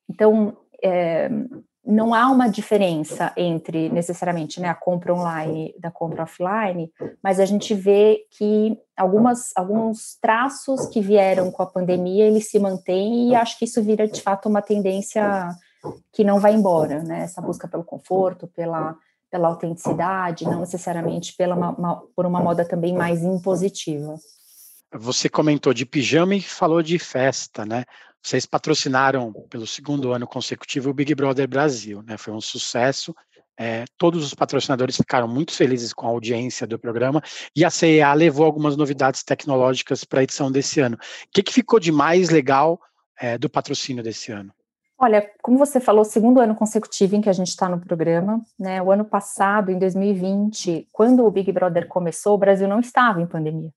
Então, 0.10 0.58
é, 0.84 1.30
não 1.86 2.14
há 2.14 2.30
uma 2.30 2.50
diferença 2.50 3.32
entre 3.38 3.90
necessariamente 3.90 4.60
né, 4.60 4.68
a 4.68 4.76
compra 4.76 5.14
online 5.14 5.74
da 5.80 5.92
compra 5.92 6.24
offline, 6.24 6.92
mas 7.24 7.40
a 7.40 7.46
gente 7.46 7.74
vê 7.76 8.26
que 8.32 8.78
algumas, 8.98 9.52
alguns 9.56 10.18
traços 10.20 10.88
que 10.88 11.00
vieram 11.00 11.52
com 11.52 11.62
a 11.62 11.68
pandemia 11.68 12.26
eles 12.26 12.50
se 12.50 12.58
mantêm 12.58 13.30
e 13.30 13.36
acho 13.36 13.58
que 13.60 13.66
isso 13.66 13.84
vira 13.84 14.08
de 14.08 14.22
fato 14.22 14.50
uma 14.50 14.62
tendência 14.62 15.50
que 16.12 16.24
não 16.24 16.40
vai 16.40 16.56
embora, 16.56 17.04
né? 17.04 17.22
Essa 17.22 17.42
busca 17.42 17.68
pelo 17.68 17.84
conforto, 17.84 18.48
pela 18.48 18.98
pela 19.32 19.48
autenticidade, 19.48 20.46
não 20.46 20.60
necessariamente 20.60 21.36
pela 21.36 21.56
uma, 21.56 22.02
por 22.16 22.26
uma 22.26 22.40
moda 22.40 22.64
também 22.64 22.94
mais 22.94 23.24
impositiva. 23.24 24.16
Você 24.94 25.28
comentou 25.28 25.74
de 25.74 25.86
pijama 25.86 26.36
e 26.36 26.42
falou 26.42 26.82
de 26.82 26.98
festa, 26.98 27.66
né? 27.66 27.84
Vocês 28.24 28.46
patrocinaram 28.46 29.32
pelo 29.50 29.68
segundo 29.68 30.14
ano 30.14 30.26
consecutivo 30.26 30.90
o 30.90 30.94
Big 30.94 31.14
Brother 31.14 31.48
Brasil, 31.48 32.02
né? 32.02 32.18
Foi 32.18 32.34
um 32.34 32.42
sucesso. 32.42 33.14
É, 33.58 33.86
todos 33.98 34.26
os 34.26 34.34
patrocinadores 34.34 34.98
ficaram 34.98 35.28
muito 35.28 35.54
felizes 35.54 35.94
com 35.94 36.08
a 36.08 36.10
audiência 36.10 36.68
do 36.68 36.78
programa 36.78 37.22
e 37.56 37.64
a 37.64 37.70
CEA 37.70 38.14
levou 38.14 38.46
algumas 38.46 38.76
novidades 38.76 39.24
tecnológicas 39.24 40.04
para 40.04 40.20
a 40.20 40.24
edição 40.24 40.52
desse 40.52 40.80
ano. 40.80 40.96
O 40.96 41.00
que, 41.32 41.44
que 41.44 41.54
ficou 41.54 41.80
de 41.80 41.92
mais 41.92 42.30
legal 42.30 42.80
é, 43.18 43.38
do 43.38 43.50
patrocínio 43.50 44.04
desse 44.04 44.32
ano? 44.32 44.52
Olha, 44.98 45.30
como 45.42 45.58
você 45.58 45.80
falou, 45.80 46.06
segundo 46.06 46.40
ano 46.40 46.56
consecutivo 46.56 47.16
em 47.16 47.22
que 47.22 47.30
a 47.30 47.34
gente 47.34 47.50
está 47.50 47.68
no 47.68 47.80
programa, 47.80 48.42
né? 48.58 48.82
O 48.82 48.92
ano 48.92 49.04
passado, 49.04 49.70
em 49.70 49.78
2020, 49.78 50.88
quando 50.92 51.26
o 51.26 51.32
Big 51.32 51.52
Brother 51.52 51.88
começou, 51.88 52.36
o 52.36 52.38
Brasil 52.38 52.68
não 52.68 52.80
estava 52.80 53.22
em 53.22 53.28
pandemia. 53.28 53.72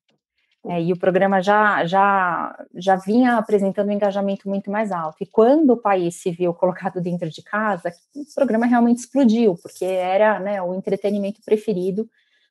É, 0.67 0.83
e 0.83 0.93
o 0.93 0.99
programa 0.99 1.41
já, 1.41 1.85
já, 1.87 2.67
já 2.75 2.97
vinha 2.97 3.37
apresentando 3.37 3.89
um 3.89 3.93
engajamento 3.93 4.49
muito 4.49 4.71
mais 4.71 4.93
alto. 4.93 5.17
E 5.21 5.27
quando 5.27 5.71
o 5.71 5.77
país 5.77 6.17
se 6.17 6.31
viu 6.31 6.53
colocado 6.53 7.01
dentro 7.01 7.29
de 7.31 7.43
casa, 7.43 7.93
o 8.15 8.35
programa 8.35 8.67
realmente 8.67 8.99
explodiu, 8.99 9.57
porque 9.63 9.85
era 9.85 10.39
né, 10.39 10.61
o 10.63 10.75
entretenimento 10.75 11.41
preferido 11.45 12.09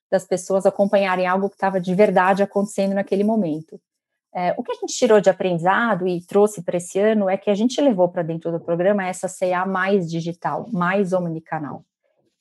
das 0.09 0.25
pessoas 0.25 0.65
acompanharem 0.65 1.27
algo 1.27 1.49
que 1.49 1.55
estava 1.55 1.79
de 1.79 1.93
verdade 1.93 2.41
acontecendo 2.41 2.95
naquele 2.95 3.23
momento. 3.23 3.79
É, 4.35 4.53
o 4.57 4.63
que 4.63 4.71
a 4.71 4.75
gente 4.75 4.93
tirou 4.93 5.19
de 5.19 5.29
aprendizado 5.29 6.07
e 6.07 6.21
trouxe 6.21 6.61
para 6.61 6.77
esse 6.77 6.99
ano 6.99 7.29
é 7.29 7.37
que 7.37 7.49
a 7.49 7.55
gente 7.55 7.79
levou 7.81 8.07
para 8.09 8.23
dentro 8.23 8.51
do 8.51 8.59
programa 8.59 9.05
essa 9.05 9.27
CA 9.27 9.65
mais 9.65 10.09
digital, 10.09 10.67
mais 10.71 11.13
omnicanal. 11.13 11.83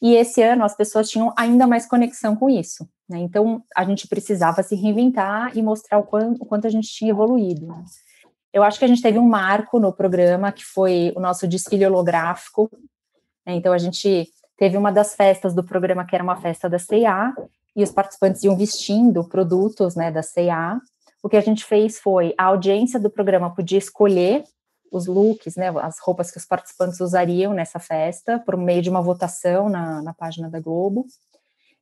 E 0.01 0.15
esse 0.15 0.43
ano 0.43 0.65
as 0.65 0.77
pessoas 0.77 1.09
tinham 1.09 1.33
ainda 1.37 1.67
mais 1.67 1.87
conexão 1.87 2.37
com 2.37 2.51
isso. 2.51 2.87
Né? 3.09 3.19
Então 3.19 3.63
a 3.75 3.85
gente 3.85 4.07
precisava 4.09 4.63
se 4.63 4.75
reinventar 4.75 5.57
e 5.57 5.63
mostrar 5.63 5.99
o 5.99 6.03
quanto, 6.03 6.43
o 6.43 6.47
quanto 6.47 6.67
a 6.67 6.71
gente 6.71 6.89
tinha 6.89 7.11
evoluído. 7.11 7.69
Eu 8.53 8.63
acho 8.63 8.79
que 8.79 8.85
a 8.85 8.89
gente 8.89 9.03
teve 9.03 9.19
um 9.19 9.29
marco 9.29 9.79
no 9.79 9.93
programa 9.93 10.53
que 10.53 10.65
foi 10.65 11.13
o 11.17 11.21
nosso 11.21 11.47
desfile 11.47 11.87
holográfico. 11.87 12.71
Né? 13.47 13.55
Então 13.55 13.73
a 13.73 13.79
gente 13.79 14.29
teve 14.57 14.77
uma 14.77 14.91
das 14.91 15.15
festas 15.15 15.55
do 15.55 15.65
programa 15.65 16.05
que 16.05 16.15
era 16.15 16.25
uma 16.25 16.37
festa 16.37 16.69
da 16.69 16.79
CA 16.79 17.35
e 17.75 17.83
os 17.83 17.91
participantes 17.91 18.43
iam 18.43 18.57
vestindo 18.57 19.25
produtos 19.25 19.95
né, 19.95 20.11
da 20.11 20.23
CA 20.23 20.81
o 21.27 21.29
que 21.29 21.37
a 21.37 21.41
gente 21.41 21.65
fez 21.65 21.99
foi 21.99 22.33
a 22.39 22.45
audiência 22.45 23.01
do 23.01 23.11
programa 23.11 23.53
podia 23.53 23.79
escolher 23.79 24.45
os 24.93 25.09
looks, 25.09 25.57
né, 25.57 25.71
as 25.83 25.99
roupas 25.99 26.31
que 26.31 26.39
os 26.39 26.45
participantes 26.45 27.01
usariam 27.01 27.53
nessa 27.53 27.81
festa, 27.81 28.39
por 28.39 28.57
meio 28.57 28.81
de 28.81 28.89
uma 28.89 29.03
votação 29.03 29.69
na, 29.69 30.01
na 30.03 30.15
página 30.15 30.49
da 30.49 30.61
Globo. 30.61 31.05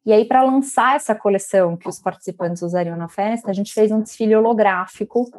E 0.07 0.15
aí, 0.15 0.25
para 0.25 0.43
lançar 0.43 0.97
essa 0.97 1.15
coleção 1.15 1.77
que 1.77 1.87
os 1.87 1.99
participantes 1.99 2.63
usariam 2.63 2.97
na 2.97 3.07
festa, 3.07 3.51
a 3.51 3.53
gente 3.53 3.75
fez 3.75 3.93
um 3.93 4.01
desfile 4.01 4.35
holográfico, 4.35 5.31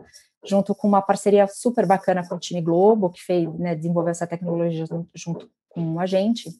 junto 0.46 0.76
com 0.76 0.88
uma 0.88 1.02
parceria 1.02 1.48
super 1.48 1.88
bacana 1.88 2.28
com 2.28 2.36
o 2.36 2.40
Time 2.40 2.62
Globo, 2.62 3.10
que 3.10 3.24
fez, 3.24 3.52
né, 3.58 3.74
desenvolveu 3.74 4.12
essa 4.12 4.28
tecnologia 4.28 4.86
junto 5.16 5.50
com 5.70 6.00
a 6.00 6.06
gente 6.06 6.52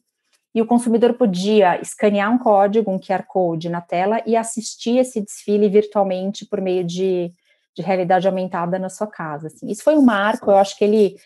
e 0.56 0.62
o 0.62 0.66
consumidor 0.66 1.12
podia 1.12 1.78
escanear 1.82 2.32
um 2.32 2.38
código, 2.38 2.90
um 2.90 2.98
QR 2.98 3.24
Code 3.28 3.68
na 3.68 3.82
tela 3.82 4.22
e 4.24 4.34
assistir 4.34 4.96
esse 4.96 5.20
desfile 5.20 5.68
virtualmente 5.68 6.46
por 6.46 6.62
meio 6.62 6.82
de, 6.82 7.30
de 7.76 7.82
realidade 7.82 8.26
aumentada 8.26 8.78
na 8.78 8.88
sua 8.88 9.06
casa. 9.06 9.48
Assim. 9.48 9.68
Isso 9.68 9.84
foi 9.84 9.98
um 9.98 10.00
marco, 10.00 10.50
eu 10.50 10.56
acho 10.56 10.78
que 10.78 10.82
ele 10.82 11.16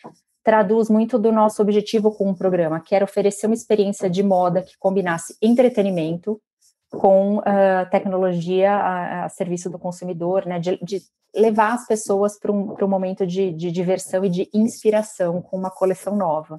traduz 0.42 0.90
muito 0.90 1.16
do 1.16 1.30
nosso 1.30 1.62
objetivo 1.62 2.10
com 2.10 2.28
o 2.28 2.34
programa, 2.34 2.80
que 2.80 2.92
era 2.92 3.04
oferecer 3.04 3.46
uma 3.46 3.54
experiência 3.54 4.10
de 4.10 4.20
moda 4.20 4.62
que 4.62 4.76
combinasse 4.80 5.36
entretenimento 5.40 6.42
com 6.90 7.38
uh, 7.38 7.88
tecnologia 7.90 8.72
a, 8.72 9.24
a, 9.24 9.28
serviço 9.28 9.70
do 9.70 9.78
consumidor, 9.78 10.44
né, 10.44 10.58
de, 10.58 10.78
de 10.82 11.00
levar 11.34 11.74
as 11.74 11.86
pessoas 11.86 12.38
para 12.38 12.50
um, 12.50 12.74
um 12.80 12.88
momento 12.88 13.26
de, 13.26 13.52
de, 13.52 13.70
diversão 13.70 14.24
e 14.24 14.28
de 14.28 14.50
inspiração 14.52 15.40
com 15.40 15.56
uma 15.56 15.70
coleção 15.70 16.16
nova. 16.16 16.58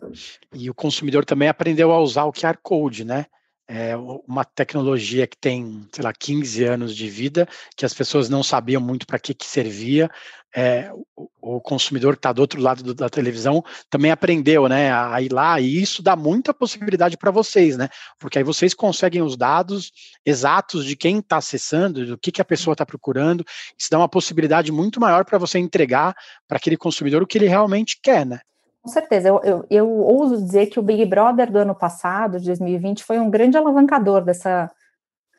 E 0.53 0.69
o 0.69 0.73
consumidor 0.73 1.25
também 1.25 1.50
aprendeu 1.50 1.91
a 1.91 2.00
usar 2.00 2.23
o 2.23 2.31
QR 2.31 2.57
Code, 2.61 3.03
né? 3.03 3.25
É 3.67 3.95
uma 3.95 4.43
tecnologia 4.43 5.25
que 5.25 5.38
tem, 5.38 5.88
sei 5.93 6.03
lá, 6.03 6.11
15 6.11 6.63
anos 6.65 6.95
de 6.95 7.07
vida, 7.07 7.47
que 7.77 7.85
as 7.85 7.93
pessoas 7.93 8.27
não 8.27 8.43
sabiam 8.43 8.81
muito 8.81 9.07
para 9.07 9.17
que, 9.17 9.33
que 9.33 9.45
servia, 9.45 10.09
é, 10.55 10.91
o, 11.15 11.29
o, 11.41 11.62
consumidor 11.62 12.13
que 12.13 12.20
está 12.20 12.34
do 12.34 12.41
outro 12.41 12.62
lado 12.62 12.84
do, 12.84 12.93
da 12.93 13.10
televisão 13.10 13.63
também 13.89 14.12
aprendeu, 14.12 14.67
né, 14.67 14.91
a 14.91 15.22
ir 15.22 15.31
lá, 15.31 15.60
e 15.60 15.81
isso 15.81 16.03
dá 16.03 16.15
muita 16.15 16.53
possibilidade 16.53 17.17
para 17.17 17.31
vocês, 17.31 17.77
né, 17.77 17.89
porque 18.20 18.38
aí 18.38 18.43
vocês 18.43 18.74
conseguem 18.74 19.22
os 19.22 19.38
dados 19.38 19.91
exatos 20.25 20.86
de 20.86 20.96
quem 20.96 21.20
está 21.20 21.38
acessando, 21.38 22.05
do 22.05 22.17
que, 22.17 22.31
que 22.31 22.41
a 22.41 22.46
pessoa 22.46 22.74
está 22.74 22.86
procurando, 22.86 23.46
isso 23.77 23.89
dá 23.89 23.98
uma 23.98 24.10
possibilidade 24.10 24.72
muito 24.72 25.00
maior 25.00 25.24
para 25.24 25.38
você 25.38 25.58
entregar 25.58 26.15
para 26.48 26.58
aquele 26.58 26.77
consumidor 26.77 27.24
o 27.24 27.27
que 27.27 27.38
ele 27.38 27.48
realmente 27.48 28.00
quer, 28.01 28.25
né. 28.25 28.39
Com 28.81 28.89
certeza, 28.89 29.27
eu, 29.27 29.39
eu, 29.43 29.65
eu 29.70 29.88
ouso 29.88 30.43
dizer 30.43 30.65
que 30.65 30.79
o 30.79 30.84
Big 30.84 31.05
Brother 31.05 31.51
do 31.51 31.60
ano 31.60 31.75
passado, 31.75 32.39
de 32.39 32.48
2020, 32.48 33.03
foi 33.03 33.20
um 33.20 33.29
grande 33.29 33.55
alavancador 33.55 34.24
dessa 34.24 34.72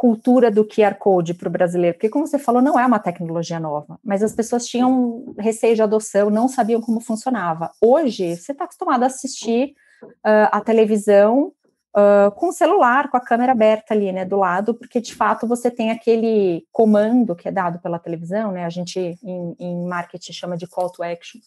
cultura 0.03 0.51
do 0.51 0.65
QR 0.65 0.97
Code 0.97 1.33
para 1.33 1.47
o 1.47 1.53
brasileiro, 1.53 1.95
porque 1.95 2.09
como 2.09 2.27
você 2.27 2.37
falou, 2.37 2.61
não 2.61 2.77
é 2.77 2.85
uma 2.85 2.99
tecnologia 2.99 3.61
nova, 3.61 4.01
mas 4.03 4.21
as 4.21 4.35
pessoas 4.35 4.67
tinham 4.67 5.33
receio 5.39 5.77
de 5.77 5.83
adoção, 5.83 6.29
não 6.29 6.49
sabiam 6.49 6.81
como 6.81 6.99
funcionava. 6.99 7.71
Hoje, 7.81 8.35
você 8.35 8.51
está 8.51 8.65
acostumado 8.65 9.05
a 9.05 9.07
assistir 9.07 9.77
uh, 10.03 10.51
a 10.51 10.61
televisão 10.61 11.53
uh, 11.97 12.33
com 12.33 12.49
o 12.49 12.53
celular, 12.53 13.13
com 13.13 13.17
a 13.17 13.21
câmera 13.21 13.53
aberta 13.53 13.95
ali, 13.95 14.11
né, 14.11 14.25
do 14.25 14.39
lado, 14.39 14.75
porque 14.75 15.01
de 15.01 15.15
fato 15.15 15.47
você 15.47 15.71
tem 15.71 15.93
aquele 15.93 16.67
comando 16.73 17.37
que 17.37 17.47
é 17.47 17.53
dado 17.53 17.79
pela 17.79 18.01
televisão, 18.01 18.51
né, 18.51 18.65
a 18.65 18.71
gente 18.71 18.99
em, 18.99 19.55
em 19.57 19.87
marketing 19.87 20.33
chama 20.33 20.57
de 20.57 20.67
call 20.67 20.91
to 20.91 21.05
action, 21.05 21.39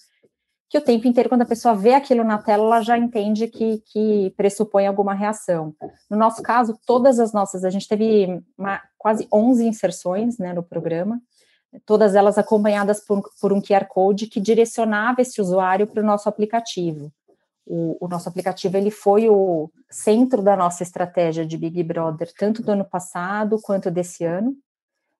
que 0.75 0.79
o 0.79 0.81
tempo 0.81 1.07
inteiro, 1.07 1.29
quando 1.29 1.43
a 1.43 1.45
pessoa 1.45 1.73
vê 1.73 1.93
aquilo 1.93 2.21
na 2.21 2.37
tela, 2.37 2.65
ela 2.65 2.81
já 2.81 2.97
entende 2.97 3.47
que, 3.47 3.81
que 3.85 4.33
pressupõe 4.35 4.85
alguma 4.85 5.13
reação. 5.13 5.73
No 6.09 6.17
nosso 6.17 6.43
caso, 6.43 6.77
todas 6.85 7.17
as 7.17 7.31
nossas, 7.31 7.63
a 7.63 7.69
gente 7.69 7.87
teve 7.87 8.43
uma, 8.57 8.81
quase 8.97 9.25
11 9.31 9.65
inserções 9.65 10.37
né, 10.37 10.51
no 10.51 10.61
programa, 10.61 11.21
todas 11.85 12.13
elas 12.13 12.37
acompanhadas 12.37 12.99
por, 12.99 13.23
por 13.39 13.53
um 13.53 13.61
QR 13.61 13.85
Code 13.87 14.27
que 14.27 14.41
direcionava 14.41 15.21
esse 15.21 15.39
usuário 15.39 15.87
para 15.87 16.03
o 16.03 16.05
nosso 16.05 16.27
aplicativo. 16.27 17.09
O, 17.65 17.97
o, 18.01 18.07
nosso 18.09 18.27
aplicativo 18.27 18.75
ele 18.75 18.91
foi 18.91 19.29
o 19.29 19.71
centro 19.89 20.43
da 20.43 20.57
nossa 20.57 20.83
estratégia 20.83 21.45
de 21.45 21.57
Big 21.57 21.81
Brother, 21.83 22.33
tanto 22.37 22.61
do 22.61 22.71
ano 22.71 22.83
passado 22.83 23.57
quanto 23.61 23.89
desse 23.89 24.25
ano 24.25 24.53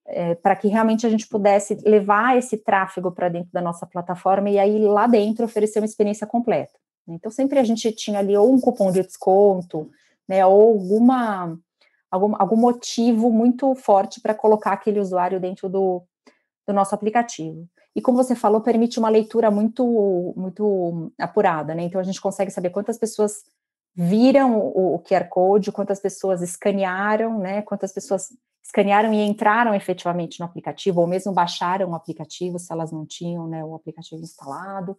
é, 0.08 0.36
para 0.36 0.56
que 0.56 0.68
realmente 0.68 1.06
a 1.06 1.10
gente 1.10 1.28
pudesse 1.28 1.76
levar 1.86 2.38
esse 2.38 2.58
tráfego 2.58 3.12
para 3.12 3.30
dentro 3.30 3.52
da 3.52 3.62
nossa 3.62 3.86
plataforma 3.86 4.50
e 4.50 4.60
aí 4.60 4.80
lá 4.80 5.08
dentro 5.08 5.46
oferecer 5.46 5.80
uma 5.80 5.86
experiência 5.86 6.28
completa. 6.28 6.74
Então, 7.08 7.32
sempre 7.32 7.60
a 7.60 7.64
gente 7.64 7.92
tinha 7.92 8.20
ali 8.20 8.36
ou 8.36 8.52
um 8.52 8.60
cupom 8.60 8.92
de 8.92 9.04
desconto, 9.04 9.90
né, 10.28 10.46
ou 10.46 10.74
alguma, 10.74 11.58
algum, 12.10 12.34
algum 12.38 12.56
motivo 12.56 13.32
muito 13.32 13.74
forte 13.76 14.20
para 14.20 14.34
colocar 14.34 14.72
aquele 14.72 15.00
usuário 15.00 15.40
dentro 15.40 15.70
do, 15.70 16.04
do 16.68 16.74
nosso 16.74 16.96
aplicativo. 16.96 17.68
E 17.96 18.02
como 18.02 18.18
você 18.18 18.36
falou, 18.36 18.60
permite 18.60 19.00
uma 19.00 19.10
leitura 19.10 19.50
muito, 19.50 20.34
muito 20.36 21.12
apurada, 21.18 21.74
né? 21.74 21.84
Então 21.84 22.02
a 22.02 22.04
gente 22.04 22.20
consegue 22.20 22.52
saber 22.52 22.70
quantas 22.70 22.98
pessoas 22.98 23.44
viram 23.96 24.60
o, 24.60 24.96
o 24.96 25.00
QR 25.00 25.30
Code, 25.30 25.72
quantas 25.72 26.02
pessoas 26.02 26.42
escanearam, 26.42 27.40
né? 27.40 27.62
Quantas 27.62 27.94
pessoas 27.94 28.34
escanearam 28.66 29.14
e 29.14 29.22
entraram 29.22 29.76
efetivamente 29.76 30.40
no 30.40 30.46
aplicativo, 30.46 31.00
ou 31.00 31.08
mesmo 31.08 31.32
baixaram 31.32 31.92
o 31.92 31.96
aplicativo, 31.96 32.58
se 32.58 32.74
elas 32.74 32.92
não 32.92 33.06
tinham 33.06 33.48
né, 33.48 33.64
o 33.64 33.76
aplicativo 33.76 34.22
instalado. 34.22 34.98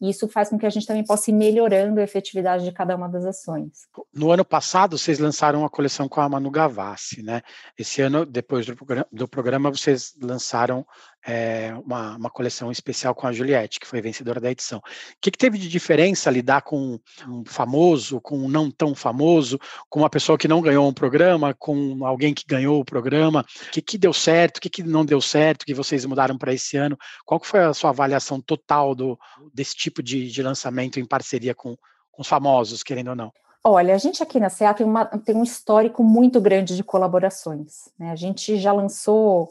E 0.00 0.10
isso 0.10 0.28
faz 0.28 0.48
com 0.48 0.56
que 0.56 0.64
a 0.64 0.70
gente 0.70 0.86
também 0.86 1.04
possa 1.04 1.28
ir 1.28 1.34
melhorando 1.34 1.98
a 1.98 2.04
efetividade 2.04 2.64
de 2.64 2.70
cada 2.70 2.94
uma 2.94 3.08
das 3.08 3.24
ações. 3.24 3.72
No 4.14 4.30
ano 4.30 4.44
passado, 4.44 4.96
vocês 4.96 5.18
lançaram 5.18 5.60
uma 5.60 5.68
coleção 5.68 6.08
com 6.08 6.20
a 6.20 6.28
Manu 6.28 6.52
Gavassi, 6.52 7.20
né? 7.20 7.42
Esse 7.76 8.00
ano, 8.00 8.24
depois 8.24 8.64
do 8.64 8.76
programa, 8.76 9.06
do 9.10 9.26
programa 9.26 9.70
vocês 9.72 10.14
lançaram 10.22 10.86
é, 11.28 11.74
uma, 11.84 12.16
uma, 12.16 12.30
coleção 12.30 12.72
especial 12.72 13.14
com 13.14 13.26
a 13.26 13.32
Juliette, 13.32 13.78
que 13.78 13.86
foi 13.86 14.00
vencedora 14.00 14.40
da 14.40 14.50
edição. 14.50 14.78
O 14.78 14.82
que, 15.20 15.30
que, 15.30 15.36
teve 15.36 15.58
de 15.58 15.68
diferença 15.68 16.30
lidar 16.30 16.62
com 16.62 16.98
um 17.28 17.44
famoso, 17.44 18.18
com 18.18 18.38
um 18.38 18.48
não 18.48 18.70
tão 18.70 18.94
famoso, 18.94 19.58
com 19.90 20.00
uma 20.00 20.08
pessoa 20.08 20.38
que 20.38 20.48
não 20.48 20.62
ganhou 20.62 20.88
um 20.88 20.92
programa, 20.92 21.52
com 21.52 22.06
alguém 22.06 22.32
que 22.32 22.44
ganhou 22.48 22.80
o 22.80 22.84
programa? 22.84 23.44
O 23.66 23.70
que, 23.70 23.82
que 23.82 23.98
deu 23.98 24.14
certo, 24.14 24.56
o 24.56 24.60
que, 24.62 24.70
que 24.70 24.82
não 24.82 25.04
deu 25.04 25.20
certo, 25.20 25.66
que 25.66 25.74
vocês 25.74 26.06
mudaram 26.06 26.38
para 26.38 26.54
esse 26.54 26.78
ano? 26.78 26.96
Qual 27.26 27.38
foi 27.44 27.60
a 27.60 27.74
sua 27.74 27.90
avaliação 27.90 28.40
total 28.40 28.94
do, 28.94 29.18
desse 29.52 29.76
tipo 29.76 30.02
de, 30.02 30.30
de 30.30 30.42
lançamento 30.42 30.98
em 30.98 31.04
parceria 31.04 31.54
com, 31.54 31.76
com 32.10 32.22
os 32.22 32.28
famosos, 32.28 32.82
querendo 32.82 33.08
ou 33.08 33.16
não? 33.16 33.30
Olha, 33.62 33.94
a 33.94 33.98
gente 33.98 34.22
aqui 34.22 34.40
na 34.40 34.48
CA 34.48 34.72
tem, 34.72 34.86
uma, 34.86 35.04
tem 35.04 35.36
um 35.36 35.42
histórico 35.42 36.02
muito 36.02 36.40
grande 36.40 36.74
de 36.74 36.82
colaborações. 36.82 37.90
Né? 37.98 38.10
A 38.10 38.16
gente 38.16 38.56
já 38.56 38.72
lançou 38.72 39.50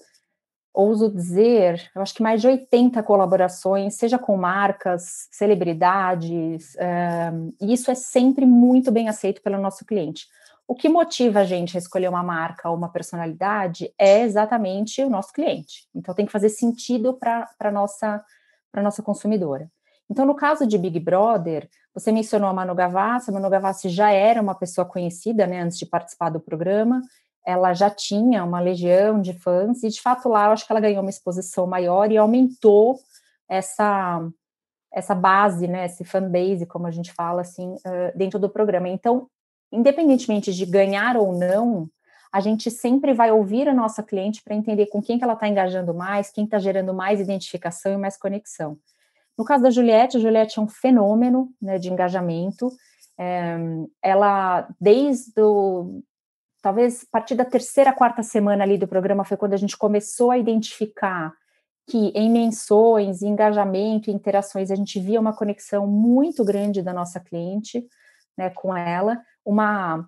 ouso 0.78 1.10
dizer, 1.10 1.90
eu 1.96 2.02
acho 2.02 2.14
que 2.14 2.22
mais 2.22 2.40
de 2.40 2.48
80 2.48 3.02
colaborações, 3.02 3.96
seja 3.96 4.20
com 4.20 4.38
marcas, 4.38 5.28
celebridades, 5.32 6.76
um, 7.34 7.52
e 7.60 7.74
isso 7.74 7.90
é 7.90 7.96
sempre 7.96 8.46
muito 8.46 8.92
bem 8.92 9.10
aceito 9.10 9.42
pelo 9.42 9.58
nosso 9.58 9.84
cliente. 9.86 10.28
o 10.70 10.76
que 10.76 10.90
motiva 10.90 11.40
a 11.40 11.44
gente 11.46 11.78
a 11.78 11.80
escolher 11.80 12.10
uma 12.10 12.22
marca 12.22 12.70
ou 12.70 12.76
uma 12.76 12.90
personalidade 12.90 13.90
é 13.98 14.22
exatamente 14.22 15.02
o 15.02 15.10
nosso 15.10 15.32
cliente. 15.32 15.88
Então 15.96 16.14
tem 16.14 16.26
que 16.26 16.32
fazer 16.32 16.50
sentido 16.50 17.14
para 17.14 17.50
a 17.60 17.72
nossa, 17.72 18.24
nossa 18.76 19.02
consumidora. 19.02 19.72
Então, 20.10 20.26
no 20.26 20.36
caso 20.36 20.68
de 20.68 20.78
Big 20.78 21.00
Brother, 21.00 21.70
você 21.94 22.12
mencionou 22.12 22.50
a 22.50 22.54
Manu 22.54 22.76
Gavassi, 22.76 23.30
a 23.30 23.34
Manu 23.34 23.50
Gavassi 23.50 23.90
já 23.90 24.12
era 24.12 24.42
uma 24.42 24.56
pessoa 24.56 24.86
conhecida, 24.86 25.48
né, 25.48 25.62
antes 25.62 25.78
de 25.78 25.86
participar 25.86 26.30
do 26.30 26.40
programa, 26.40 27.02
ela 27.48 27.74
já 27.74 27.90
tinha 27.90 28.44
uma 28.44 28.60
legião 28.60 29.22
de 29.22 29.32
fãs, 29.32 29.82
e 29.82 29.88
de 29.88 30.02
fato 30.02 30.28
lá 30.28 30.48
eu 30.48 30.52
acho 30.52 30.68
que 30.68 30.72
ela 30.74 30.82
ganhou 30.82 31.02
uma 31.02 31.10
exposição 31.10 31.66
maior 31.66 32.12
e 32.12 32.18
aumentou 32.18 33.00
essa, 33.48 34.22
essa 34.94 35.16
base, 35.16 35.66
né, 35.66 35.86
esse 35.86 36.04
fanbase, 36.04 36.66
como 36.66 36.88
a 36.88 36.92
gente 36.92 37.14
fala 37.14 37.40
assim, 37.40 37.76
dentro 38.14 38.38
do 38.38 38.50
programa. 38.50 38.90
Então, 38.90 39.30
independentemente 39.72 40.54
de 40.54 40.66
ganhar 40.66 41.16
ou 41.16 41.32
não, 41.38 41.90
a 42.34 42.42
gente 42.42 42.70
sempre 42.70 43.14
vai 43.14 43.32
ouvir 43.32 43.70
a 43.70 43.74
nossa 43.74 44.04
cliente 44.04 44.44
para 44.44 44.54
entender 44.54 44.88
com 44.88 45.02
quem 45.02 45.18
que 45.18 45.24
ela 45.24 45.32
está 45.32 45.48
engajando 45.48 45.94
mais, 45.94 46.30
quem 46.30 46.44
está 46.44 46.60
gerando 46.60 46.94
mais 46.94 47.22
identificação 47.22 47.94
e 47.94 47.98
mais 47.98 48.18
conexão. 48.18 48.78
No 49.38 49.46
caso 49.46 49.64
da 49.64 49.70
Juliette, 49.70 50.18
a 50.18 50.20
Juliette 50.20 50.60
é 50.60 50.62
um 50.62 50.68
fenômeno 50.68 51.50
né, 51.62 51.80
de 51.80 51.90
engajamento. 51.90 52.70
É, 53.18 53.56
ela, 54.02 54.68
desde 54.82 55.40
o, 55.42 56.04
talvez 56.62 57.04
a 57.04 57.08
partir 57.12 57.36
da 57.36 57.46
terceira, 57.46 57.94
quarta 57.94 58.24
semana 58.24 58.64
ali 58.64 58.78
do 58.78 58.88
programa, 58.88 59.24
foi 59.24 59.38
quando 59.38 59.54
a 59.54 59.58
gente 59.58 59.78
começou 59.78 60.32
a 60.32 60.38
identificar 60.38 61.34
que 61.90 62.10
em 62.10 62.30
menções, 62.30 63.22
engajamento, 63.22 64.12
interações, 64.12 64.70
a 64.70 64.76
gente 64.76 65.00
via 65.00 65.20
uma 65.20 65.34
conexão 65.34 65.88
muito 65.88 66.44
grande 66.44 66.82
da 66.82 66.94
nossa 66.94 67.20
cliente 67.20 67.88
né, 68.38 68.50
com 68.50 68.76
ela, 68.76 69.22
uma 69.46 70.06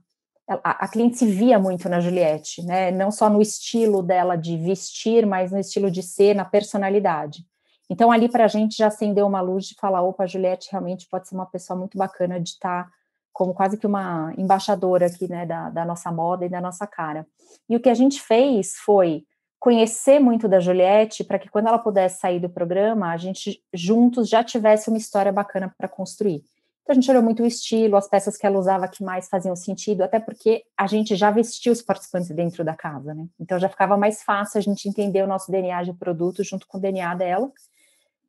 a, 0.48 0.86
a, 0.86 0.88
cliente 0.88 1.18
se 1.18 1.26
via 1.26 1.60
muito 1.60 1.88
na 1.88 2.00
Juliette, 2.00 2.64
né? 2.66 2.90
Não 2.90 3.12
só 3.12 3.30
no 3.30 3.40
estilo 3.40 4.02
dela 4.02 4.36
de 4.36 4.58
vestir, 4.58 5.26
mas 5.26 5.52
no 5.52 5.60
estilo 5.60 5.92
de 5.92 6.02
ser, 6.02 6.36
na 6.36 6.44
personalidade. 6.44 7.46
Então, 7.88 8.12
ali 8.12 8.28
para 8.28 8.46
a 8.46 8.48
gente 8.48 8.76
já 8.78 8.88
acendeu 8.88 9.28
uma 9.28 9.42
luz 9.42 9.66
de 9.66 9.76
falar: 9.76 10.02
opa, 10.02 10.24
a 10.24 10.28
Juliette 10.28 10.70
realmente 10.72 11.08
pode 11.08 11.28
ser 11.28 11.36
uma 11.36 11.46
pessoa 11.46 11.78
muito 11.78 11.98
bacana 11.98 12.40
de 12.40 12.50
estar 12.50 12.86
tá 12.86 12.92
como 13.32 13.54
quase 13.54 13.78
que 13.78 13.88
uma 13.88 14.34
embaixadora 14.38 15.06
aqui, 15.06 15.30
né, 15.30 15.46
da, 15.46 15.70
da 15.70 15.86
nossa 15.86 16.12
moda 16.12 16.46
e 16.46 16.50
da 16.50 16.60
nossa 16.60 16.86
cara. 16.86 17.26
E 17.70 17.76
o 17.76 17.80
que 17.80 17.90
a 17.90 17.94
gente 17.94 18.22
fez 18.22 18.76
foi 18.76 19.24
conhecer 19.60 20.20
muito 20.20 20.48
da 20.48 20.60
Juliette 20.60 21.24
para 21.24 21.38
que 21.38 21.50
quando 21.50 21.68
ela 21.68 21.80
pudesse 21.80 22.20
sair 22.20 22.40
do 22.40 22.50
programa, 22.50 23.12
a 23.12 23.18
gente 23.18 23.62
juntos 23.74 24.30
já 24.30 24.44
tivesse 24.44 24.90
uma 24.90 24.98
história 24.98 25.32
bacana 25.32 25.74
para 25.78 25.88
construir. 25.88 26.44
Então 26.82 26.94
a 26.94 26.94
gente 26.94 27.12
olhou 27.12 27.22
muito 27.22 27.44
o 27.44 27.46
estilo, 27.46 27.98
as 27.98 28.08
peças 28.08 28.36
que 28.36 28.48
ela 28.48 28.58
usava 28.58 28.88
que 28.88 29.04
mais 29.04 29.30
faziam 29.30 29.56
sentido, 29.56 30.02
até 30.02 30.20
porque 30.20 30.64
a 30.76 30.88
gente 30.88 31.16
já 31.16 31.30
vestia 31.30 31.72
os 31.72 31.84
participantes 31.84 32.32
dentro 32.32 32.64
da 32.64 32.74
casa, 32.74 33.14
né? 33.14 33.28
Então 33.40 33.60
já 33.60 33.70
ficava 33.70 33.96
mais 33.96 34.24
fácil 34.24 34.58
a 34.58 34.62
gente 34.62 34.90
entender 34.90 35.22
o 35.24 35.28
nosso 35.28 35.52
DNA 35.52 35.84
de 35.84 35.94
produto 35.94 36.44
junto 36.44 36.66
com 36.66 36.78
o 36.80 36.82
DNA 36.82 37.14
dela. 37.14 37.52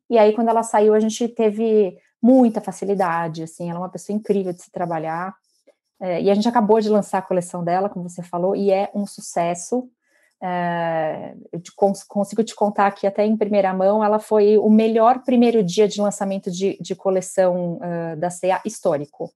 E 0.07 0.17
aí, 0.17 0.33
quando 0.33 0.49
ela 0.49 0.61
saiu, 0.61 0.93
a 0.93 0.99
gente 0.99 1.27
teve 1.29 1.97
muita 2.21 2.61
facilidade, 2.61 3.43
assim, 3.43 3.69
ela 3.69 3.79
é 3.79 3.81
uma 3.81 3.89
pessoa 3.89 4.15
incrível 4.15 4.53
de 4.53 4.61
se 4.61 4.71
trabalhar. 4.71 5.33
É, 5.99 6.21
e 6.21 6.29
a 6.29 6.33
gente 6.33 6.47
acabou 6.47 6.79
de 6.79 6.89
lançar 6.89 7.19
a 7.19 7.21
coleção 7.21 7.63
dela, 7.63 7.89
como 7.89 8.09
você 8.09 8.23
falou, 8.23 8.55
e 8.55 8.71
é 8.71 8.89
um 8.93 9.05
sucesso. 9.05 9.89
É, 10.41 11.35
eu 11.51 11.59
te, 11.59 11.71
cons 11.75 12.03
consigo 12.03 12.43
te 12.43 12.55
contar 12.55 12.87
aqui 12.87 13.05
até 13.05 13.23
em 13.23 13.37
primeira 13.37 13.71
mão, 13.73 14.03
ela 14.03 14.17
foi 14.17 14.57
o 14.57 14.69
melhor 14.69 15.19
primeiro 15.23 15.63
dia 15.63 15.87
de 15.87 16.01
lançamento 16.01 16.49
de, 16.49 16.77
de 16.81 16.95
coleção 16.95 17.77
uh, 17.77 18.15
da 18.17 18.31
CEA 18.31 18.59
histórico. 18.65 19.31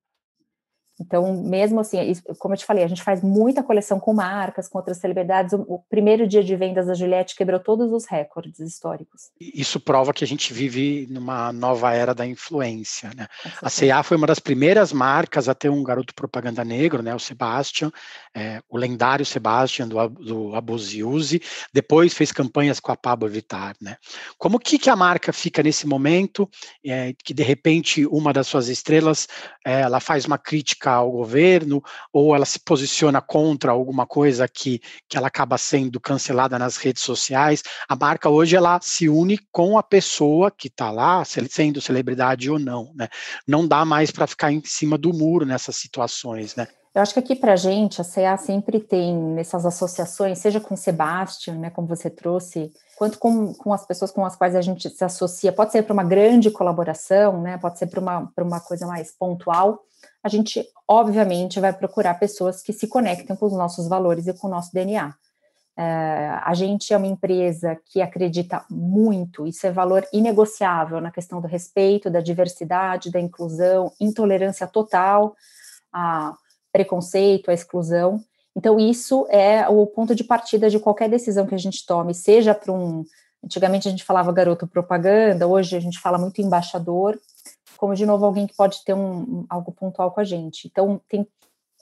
Então, 0.99 1.43
mesmo 1.43 1.81
assim, 1.81 1.97
como 2.39 2.53
eu 2.53 2.57
te 2.57 2.65
falei, 2.65 2.83
a 2.83 2.87
gente 2.87 3.03
faz 3.03 3.21
muita 3.21 3.61
coleção 3.61 3.99
com 3.99 4.13
marcas, 4.13 4.69
com 4.69 4.77
outras 4.77 4.97
celebridades. 4.97 5.53
O, 5.53 5.79
primeiro 5.89 6.25
dia 6.25 6.43
de 6.43 6.55
vendas 6.55 6.87
da 6.87 6.93
Juliette 6.93 7.35
quebrou 7.35 7.59
todos 7.59 7.91
os 7.91 8.05
recordes 8.05 8.59
históricos. 8.59 9.23
Isso 9.39 9.79
prova 9.79 10.13
que 10.13 10.23
a 10.23 10.27
gente 10.27 10.53
vive 10.53 11.05
numa 11.09 11.51
nova 11.51 11.93
era 11.93 12.15
da 12.15 12.25
influência, 12.25 13.11
né? 13.15 13.27
A 13.61 13.69
C&A 13.69 14.01
foi 14.03 14.15
uma 14.15 14.27
das 14.27 14.39
primeiras 14.39 14.93
marcas 14.93 15.49
a 15.49 15.53
ter 15.53 15.69
um 15.69 15.83
garoto 15.83 16.15
propaganda 16.15 16.63
negro, 16.63 17.03
né? 17.03 17.13
O 17.13 17.19
Sebastian, 17.19 17.91
é, 18.33 18.61
o 18.69 18.77
lendário 18.77 19.25
Sebastian 19.25 19.89
do, 19.89 20.08
do 20.08 20.55
Abusiuse. 20.55 21.41
Depois 21.73 22.13
fez 22.13 22.31
campanhas 22.31 22.79
com 22.79 22.93
a 22.93 22.95
Pablo 22.95 23.27
Vittar, 23.27 23.75
né? 23.81 23.97
Como 24.38 24.60
que, 24.60 24.79
que 24.79 24.89
a 24.89 24.95
marca 24.95 25.34
fica 25.34 25.62
nesse 25.62 25.86
momento 25.86 26.49
é, 26.86 27.13
que 27.21 27.34
de 27.34 27.43
repente 27.43 28.05
uma 28.05 28.31
das 28.31 28.47
suas 28.47 28.69
estrelas 28.69 29.27
é, 29.65 29.81
ela 29.81 29.99
faz 29.99 30.25
uma 30.25 30.38
crítica 30.38 30.85
ao 30.93 31.12
governo, 31.12 31.84
ou 32.12 32.36
ela 32.36 32.45
se 32.45 32.60
posiciona 32.60 33.21
contra 33.21 33.71
alguma 33.71 34.06
coisa 34.06 34.48
que, 34.48 34.80
que 35.08 35.17
ela 35.17 35.28
acaba 35.28 35.58
sendo 35.58 36.00
cancelada 36.00 36.58
nas 36.60 36.78
redes 36.78 37.04
sociais. 37.04 37.63
A 37.88 37.95
marca 37.95 38.30
hoje 38.30 38.56
ela 38.56 38.80
se 38.82 39.10
une 39.10 39.38
com 39.52 39.78
a 39.78 39.84
pessoa 39.84 40.52
que 40.52 40.67
está 40.67 40.91
lá, 40.91 41.24
sendo 41.26 41.82
celebridade 41.82 42.50
ou 42.50 42.60
não. 42.60 42.91
Né? 42.95 43.08
Não 43.48 43.67
dá 43.67 43.86
mais 43.86 44.12
para 44.12 44.28
ficar 44.28 44.52
em 44.52 44.62
cima 44.63 44.98
do 44.98 45.13
muro 45.13 45.45
nessas 45.45 45.76
situações. 45.76 46.56
Né? 46.56 46.67
Eu 46.95 47.01
acho 47.01 47.13
que 47.13 47.19
aqui 47.19 47.36
para 47.36 47.51
a 47.51 47.55
gente, 47.58 47.99
a 47.99 48.05
CA 48.05 48.38
sempre 48.38 48.79
tem 48.79 49.13
nessas 49.13 49.65
associações, 49.65 50.39
seja 50.39 50.62
com 50.62 50.75
o 50.75 50.77
Sebastian, 50.77 51.55
né, 51.55 51.69
como 51.69 51.86
você 51.86 52.10
trouxe, 52.10 52.71
quanto 52.97 53.19
com, 53.19 53.53
com 53.53 53.73
as 53.73 53.86
pessoas 53.86 54.12
com 54.12 54.25
as 54.25 54.38
quais 54.38 54.55
a 54.55 54.62
gente 54.62 54.89
se 54.89 55.03
associa, 55.03 55.51
pode 55.51 55.73
ser 55.73 55.84
para 55.84 55.91
uma 55.91 56.05
grande 56.05 56.49
colaboração, 56.49 57.41
né, 57.41 57.58
pode 57.58 57.77
ser 57.77 57.88
para 57.88 57.99
uma, 57.99 58.31
uma 58.39 58.62
coisa 58.62 58.88
mais 58.88 59.12
pontual, 59.12 59.81
a 60.23 60.29
gente, 60.29 60.65
obviamente, 60.88 61.60
vai 61.60 61.73
procurar 61.73 62.13
pessoas 62.13 62.62
que 62.62 62.71
se 62.71 62.88
conectem 62.88 63.36
com 63.36 63.45
os 63.45 63.53
nossos 63.53 63.89
valores 63.89 64.25
e 64.27 64.34
com 64.34 64.47
o 64.47 64.51
nosso 64.51 64.71
DNA. 64.71 65.13
É, 65.77 66.39
a 66.43 66.53
gente 66.53 66.93
é 66.93 66.97
uma 66.97 67.08
empresa 67.08 67.77
que 67.88 68.01
acredita 68.01 68.63
muito, 68.69 69.45
isso 69.45 69.67
é 69.67 69.71
valor 69.71 70.08
inegociável 70.13 71.01
na 71.01 71.12
questão 71.12 71.41
do 71.41 71.47
respeito, 71.47 72.10
da 72.10 72.21
diversidade, 72.21 73.12
da 73.12 73.19
inclusão, 73.19 73.91
intolerância 73.99 74.65
total 74.65 75.36
a 75.91 76.34
preconceito, 76.75 77.49
a 77.49 77.53
exclusão. 77.53 78.21
Então, 78.53 78.77
isso 78.77 79.25
é 79.29 79.65
o 79.69 79.88
ponto 79.88 80.13
de 80.13 80.25
partida 80.25 80.69
de 80.69 80.77
qualquer 80.77 81.09
decisão 81.09 81.45
que 81.45 81.55
a 81.55 81.59
gente 81.59 81.85
tome, 81.85 82.13
seja 82.13 82.53
para 82.53 82.73
um. 82.73 83.05
Antigamente 83.41 83.88
a 83.88 83.91
gente 83.91 84.03
falava 84.03 84.31
garoto 84.33 84.67
propaganda, 84.67 85.47
hoje 85.47 85.77
a 85.77 85.79
gente 85.79 85.99
fala 85.99 86.17
muito 86.17 86.41
embaixador, 86.41 87.17
como 87.77 87.95
de 87.95 88.05
novo 88.05 88.25
alguém 88.25 88.45
que 88.45 88.55
pode 88.55 88.83
ter 88.83 88.93
um, 88.93 89.45
algo 89.47 89.71
pontual 89.71 90.11
com 90.11 90.19
a 90.19 90.23
gente. 90.25 90.67
Então, 90.67 90.99
tem 91.07 91.25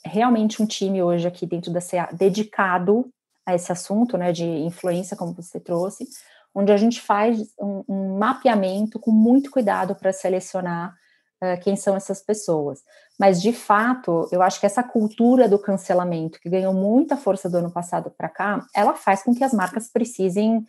realmente 0.05 0.61
um 0.61 0.65
time 0.67 1.01
hoje 1.01 1.27
aqui 1.27 1.47
dentro 1.47 1.71
da 1.71 1.79
CA 1.81 2.09
dedicado 2.11 3.09
a 3.47 3.55
esse 3.55 3.71
assunto, 3.71 4.15
né, 4.15 4.31
de 4.31 4.45
influência, 4.45 5.17
como 5.17 5.33
você 5.33 5.59
trouxe, 5.59 6.07
onde 6.53 6.71
a 6.71 6.77
gente 6.77 7.01
faz 7.01 7.39
um, 7.59 7.83
um 7.87 8.17
mapeamento 8.19 8.99
com 8.99 9.09
muito 9.09 9.49
cuidado 9.49 9.95
para 9.95 10.13
selecionar 10.13 10.93
uh, 11.41 11.59
quem 11.63 11.75
são 11.75 11.95
essas 11.95 12.21
pessoas. 12.21 12.81
Mas, 13.19 13.41
de 13.41 13.53
fato, 13.53 14.27
eu 14.31 14.41
acho 14.41 14.59
que 14.59 14.65
essa 14.65 14.83
cultura 14.83 15.47
do 15.47 15.59
cancelamento, 15.59 16.39
que 16.39 16.49
ganhou 16.49 16.73
muita 16.73 17.15
força 17.15 17.49
do 17.49 17.57
ano 17.57 17.71
passado 17.71 18.11
para 18.17 18.27
cá, 18.27 18.65
ela 18.75 18.95
faz 18.95 19.23
com 19.23 19.35
que 19.35 19.43
as 19.43 19.53
marcas 19.53 19.89
precisem 19.91 20.65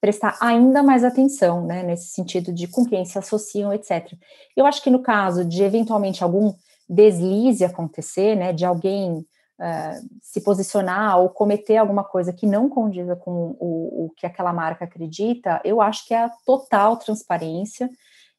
prestar 0.00 0.36
ainda 0.38 0.82
mais 0.82 1.02
atenção, 1.02 1.64
né, 1.64 1.82
nesse 1.82 2.08
sentido 2.08 2.52
de 2.52 2.68
com 2.68 2.84
quem 2.84 3.06
se 3.06 3.18
associam, 3.18 3.72
etc. 3.72 4.12
Eu 4.54 4.66
acho 4.66 4.82
que 4.82 4.90
no 4.90 5.02
caso 5.02 5.44
de 5.46 5.62
eventualmente 5.62 6.22
algum 6.22 6.52
deslize 6.86 7.64
acontecer, 7.64 8.36
né, 8.36 8.52
de 8.52 8.66
alguém 8.66 9.20
uh, 9.20 10.08
se 10.20 10.42
posicionar 10.42 11.18
ou 11.18 11.30
cometer 11.30 11.78
alguma 11.78 12.04
coisa 12.04 12.34
que 12.34 12.46
não 12.46 12.68
condiza 12.68 13.16
com 13.16 13.56
o, 13.58 14.04
o 14.04 14.10
que 14.14 14.26
aquela 14.26 14.52
marca 14.52 14.84
acredita, 14.84 15.58
eu 15.64 15.80
acho 15.80 16.06
que 16.06 16.12
é 16.12 16.24
a 16.24 16.32
total 16.44 16.98
transparência 16.98 17.88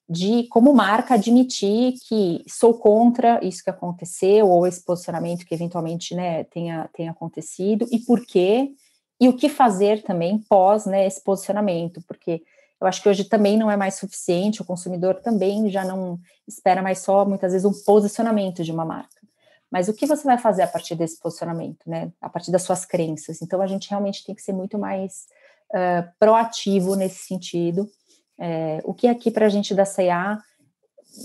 de 0.07 0.43
como 0.49 0.73
marca 0.73 1.15
admitir 1.15 1.95
que 2.07 2.43
sou 2.47 2.75
contra 2.75 3.43
isso 3.43 3.63
que 3.63 3.69
aconteceu 3.69 4.47
ou 4.47 4.67
esse 4.67 4.83
posicionamento 4.83 5.45
que 5.45 5.53
eventualmente 5.53 6.13
né, 6.13 6.43
tenha, 6.45 6.87
tenha 6.93 7.11
acontecido 7.11 7.87
e 7.91 7.99
por 7.99 8.25
quê 8.25 8.71
e 9.19 9.27
o 9.27 9.35
que 9.35 9.49
fazer 9.49 10.03
também 10.03 10.39
pós 10.49 10.85
né, 10.85 11.07
esse 11.07 11.23
posicionamento, 11.23 12.03
porque 12.07 12.43
eu 12.79 12.87
acho 12.87 13.01
que 13.01 13.09
hoje 13.09 13.23
também 13.23 13.57
não 13.57 13.71
é 13.71 13.77
mais 13.77 13.95
suficiente, 13.95 14.61
o 14.61 14.65
consumidor 14.65 15.15
também 15.21 15.69
já 15.69 15.83
não 15.83 16.19
espera 16.47 16.81
mais 16.81 16.99
só, 16.99 17.25
muitas 17.25 17.53
vezes, 17.53 17.65
um 17.65 17.83
posicionamento 17.83 18.63
de 18.63 18.71
uma 18.71 18.85
marca. 18.85 19.25
Mas 19.71 19.87
o 19.87 19.93
que 19.93 20.05
você 20.05 20.23
vai 20.23 20.37
fazer 20.37 20.61
a 20.61 20.67
partir 20.67 20.95
desse 20.95 21.19
posicionamento, 21.19 21.89
né? 21.89 22.11
A 22.21 22.29
partir 22.29 22.51
das 22.51 22.61
suas 22.61 22.85
crenças. 22.85 23.41
Então, 23.41 23.61
a 23.61 23.67
gente 23.67 23.89
realmente 23.89 24.23
tem 24.23 24.35
que 24.35 24.41
ser 24.41 24.53
muito 24.53 24.77
mais 24.77 25.25
uh, 25.71 26.07
proativo 26.19 26.95
nesse 26.95 27.25
sentido. 27.25 27.89
É, 28.37 28.81
o 28.83 28.93
que 28.93 29.07
aqui 29.07 29.31
para 29.31 29.45
a 29.45 29.49
gente 29.49 29.73
da 29.73 29.85
CA, 29.85 30.37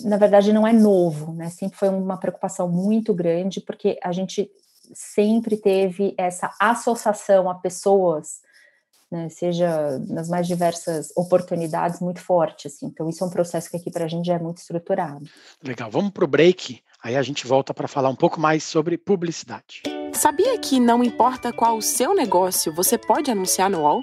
na 0.04 0.16
verdade, 0.16 0.52
não 0.52 0.66
é 0.66 0.72
novo, 0.72 1.32
né? 1.32 1.50
Sempre 1.50 1.78
foi 1.78 1.88
uma 1.88 2.16
preocupação 2.16 2.68
muito 2.68 3.12
grande, 3.12 3.60
porque 3.60 3.98
a 4.02 4.12
gente 4.12 4.50
sempre 4.94 5.56
teve 5.56 6.14
essa 6.16 6.52
associação 6.58 7.48
a 7.48 7.54
pessoas, 7.54 8.40
né, 9.10 9.28
seja 9.28 9.98
nas 10.08 10.28
mais 10.28 10.46
diversas 10.46 11.12
oportunidades, 11.16 12.00
muito 12.00 12.20
forte. 12.20 12.68
Assim. 12.68 12.86
Então, 12.86 13.08
isso 13.08 13.22
é 13.24 13.26
um 13.26 13.30
processo 13.30 13.70
que 13.70 13.76
aqui 13.76 13.90
para 13.90 14.04
a 14.04 14.08
gente 14.08 14.26
já 14.26 14.34
é 14.34 14.38
muito 14.38 14.58
estruturado. 14.58 15.24
Legal, 15.62 15.90
vamos 15.90 16.10
para 16.12 16.24
o 16.24 16.28
break, 16.28 16.80
aí 17.02 17.16
a 17.16 17.22
gente 17.22 17.46
volta 17.46 17.74
para 17.74 17.88
falar 17.88 18.08
um 18.08 18.16
pouco 18.16 18.40
mais 18.40 18.62
sobre 18.62 18.96
publicidade. 18.96 19.82
Sabia 20.12 20.58
que 20.58 20.78
não 20.78 21.02
importa 21.02 21.52
qual 21.52 21.76
o 21.76 21.82
seu 21.82 22.14
negócio, 22.14 22.72
você 22.74 22.98
pode 22.98 23.30
anunciar 23.30 23.70
no 23.70 23.80
UOL? 23.80 24.02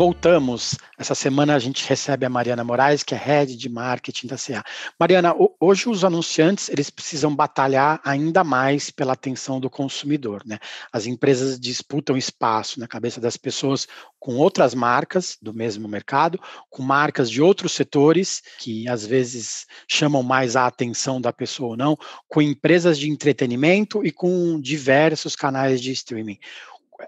Voltamos. 0.00 0.78
Essa 0.98 1.14
semana 1.14 1.54
a 1.54 1.58
gente 1.58 1.86
recebe 1.86 2.24
a 2.24 2.30
Mariana 2.30 2.64
Moraes, 2.64 3.02
que 3.02 3.14
é 3.14 3.18
Head 3.18 3.54
de 3.54 3.68
Marketing 3.68 4.28
da 4.28 4.36
CA. 4.38 4.64
Mariana, 4.98 5.34
hoje 5.60 5.90
os 5.90 6.06
anunciantes 6.06 6.70
eles 6.70 6.88
precisam 6.88 7.36
batalhar 7.36 8.00
ainda 8.02 8.42
mais 8.42 8.90
pela 8.90 9.12
atenção 9.12 9.60
do 9.60 9.68
consumidor. 9.68 10.42
Né? 10.46 10.58
As 10.90 11.04
empresas 11.04 11.60
disputam 11.60 12.16
espaço 12.16 12.80
na 12.80 12.88
cabeça 12.88 13.20
das 13.20 13.36
pessoas 13.36 13.86
com 14.18 14.36
outras 14.36 14.74
marcas 14.74 15.36
do 15.40 15.52
mesmo 15.52 15.86
mercado, 15.86 16.40
com 16.70 16.82
marcas 16.82 17.30
de 17.30 17.42
outros 17.42 17.72
setores 17.72 18.42
que 18.58 18.88
às 18.88 19.04
vezes 19.04 19.66
chamam 19.86 20.22
mais 20.22 20.56
a 20.56 20.66
atenção 20.66 21.20
da 21.20 21.32
pessoa 21.32 21.70
ou 21.70 21.76
não, 21.76 21.98
com 22.26 22.40
empresas 22.40 22.98
de 22.98 23.10
entretenimento 23.10 24.02
e 24.02 24.10
com 24.10 24.58
diversos 24.58 25.36
canais 25.36 25.78
de 25.78 25.92
streaming. 25.92 26.38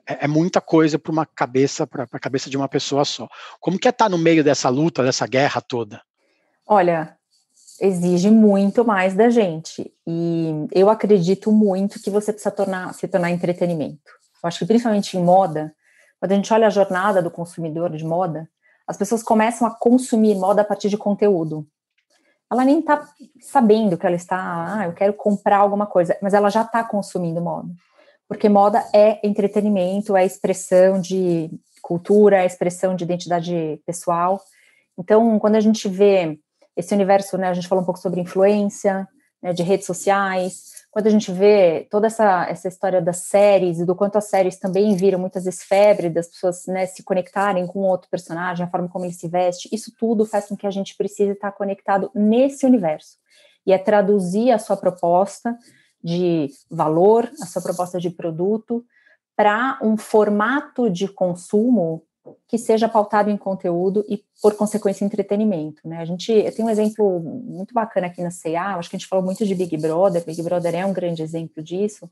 É, 0.07 0.25
é, 0.25 0.29
muita 0.29 0.61
coisa 0.61 0.99
para 0.99 1.13
uma 1.13 1.27
cabeça, 1.27 1.87
para 1.87 2.07
a 2.11 2.19
cabeça 2.19 2.49
de 2.49 2.57
uma 2.57 2.69
pessoa 2.69 3.05
só. 3.05 3.29
Como 3.61 3.79
que 3.79 3.89
é 3.89 3.91
estar 3.91 4.07
tá 4.07 4.09
no 4.09 4.19
meio 4.19 4.43
dessa 4.43 4.69
luta, 4.69 5.03
dessa 5.03 5.27
guerra 5.27 5.61
toda? 5.61 6.03
Olha, 6.67 7.17
exige 7.81 8.31
muito 8.31 8.85
mais 8.85 9.15
da 9.15 9.29
gente. 9.31 9.93
E 10.07 10.67
eu 10.73 10.89
acredito 10.89 11.53
muito 11.53 12.01
que 12.01 12.11
você 12.11 12.33
precisa 12.33 12.51
tornar, 12.51 12.95
se 12.95 13.07
tornar 13.07 13.31
entretenimento. 13.31 14.11
Eu 14.43 14.49
acho 14.49 14.61
que 14.61 14.67
principalmente 14.67 15.17
em 15.17 15.23
moda, 15.23 15.75
quando 16.19 16.33
a 16.33 16.35
gente 16.35 16.53
olha 16.53 16.67
a 16.67 16.71
jornada 16.71 17.21
do 17.23 17.31
consumidor 17.31 17.91
de 17.91 18.05
moda, 18.05 18.49
as 18.87 18.97
pessoas 18.97 19.23
começam 19.23 19.67
a 19.67 19.71
consumir 19.71 20.35
moda 20.35 20.63
a 20.63 20.65
partir 20.65 20.89
de 20.89 20.97
conteúdo. 20.97 21.67
Ela 22.51 22.65
nem 22.65 22.81
está 22.81 23.09
sabendo 23.41 23.97
que 23.97 24.07
ela 24.07 24.17
está, 24.17 24.77
ah, 24.79 24.87
eu 24.87 24.93
quero 24.93 25.15
comprar 25.15 25.59
alguma 25.59 25.87
coisa, 25.87 26.17
mas 26.21 26.35
ela 26.35 26.51
já 26.51 26.63
está 26.63 26.85
consumindo 26.85 27.41
moda 27.41 27.71
porque 28.33 28.49
moda 28.49 28.83
é 28.95 29.21
entretenimento, 29.23 30.17
é 30.17 30.25
expressão 30.25 30.99
de 30.99 31.51
cultura, 31.83 32.43
é 32.43 32.47
expressão 32.47 32.97
de 32.97 33.05
identidade 33.05 33.79
pessoal. 33.85 34.41
Então, 34.99 35.39
quando 35.39 35.57
a 35.57 35.61
gente 35.61 35.87
vê 35.87 36.39
esse 36.75 36.95
universo, 36.95 37.37
né, 37.37 37.49
a 37.49 37.55
gente 37.55 37.69
falou 37.69 37.83
um 37.83 37.85
pouco 37.85 38.01
sobre 38.01 38.23
influência, 38.23 39.07
né, 39.43 39.53
de 39.53 39.63
redes 39.63 39.85
sociais, 39.85 40.73
quando 40.91 41.09
a 41.09 41.11
gente 41.11 41.31
vê 41.31 41.87
toda 41.91 42.07
essa, 42.07 42.47
essa 42.49 42.69
história 42.69 43.03
das 43.03 43.19
séries 43.19 43.81
e 43.81 43.85
do 43.85 43.95
quanto 43.95 44.17
as 44.17 44.31
séries 44.31 44.59
também 44.59 44.97
viram 44.97 45.19
muitas 45.19 45.45
vezes 45.45 45.63
febre 45.63 46.09
das 46.09 46.29
pessoas 46.29 46.65
né, 46.67 46.87
se 46.87 47.03
conectarem 47.03 47.67
com 47.67 47.81
outro 47.81 48.09
personagem, 48.09 48.65
a 48.65 48.71
forma 48.71 48.89
como 48.89 49.05
ele 49.05 49.13
se 49.13 49.29
veste, 49.29 49.69
isso 49.71 49.93
tudo 49.99 50.25
faz 50.25 50.47
com 50.47 50.57
que 50.57 50.67
a 50.67 50.71
gente 50.71 50.97
precise 50.97 51.33
estar 51.33 51.53
conectado 51.53 52.11
nesse 52.15 52.65
universo. 52.65 53.19
E 53.67 53.75
é 53.75 53.79
traduzir 53.79 54.53
a 54.53 54.59
sua 54.59 54.77
proposta 54.77 55.55
de 56.03 56.51
valor, 56.71 57.31
a 57.41 57.47
sua 57.47 57.63
proposta 57.63 57.99
de 57.99 58.11
produto, 58.11 58.85
para 59.37 59.79
um 59.83 59.97
formato 59.97 60.91
de 60.91 61.09
consumo 61.09 62.03
que 62.47 62.57
seja 62.57 62.89
pautado 62.89 63.31
em 63.31 63.37
conteúdo 63.37 64.05
e, 64.09 64.23
por 64.41 64.55
consequência, 64.55 65.05
entretenimento. 65.05 65.87
Né? 65.87 65.99
A 65.99 66.05
gente 66.05 66.31
eu 66.33 66.55
tenho 66.55 66.69
um 66.69 66.71
exemplo 66.71 67.21
muito 67.21 67.75
bacana 67.75 68.07
aqui 68.07 68.23
na 68.23 68.31
CA, 68.31 68.77
acho 68.77 68.89
que 68.89 68.97
a 68.97 68.99
gente 68.99 69.09
falou 69.09 69.25
muito 69.25 69.45
de 69.45 69.55
Big 69.55 69.77
Brother, 69.77 70.25
Big 70.25 70.41
Brother 70.43 70.75
é 70.75 70.87
um 70.87 70.93
grande 70.93 71.23
exemplo 71.23 71.63
disso, 71.63 72.11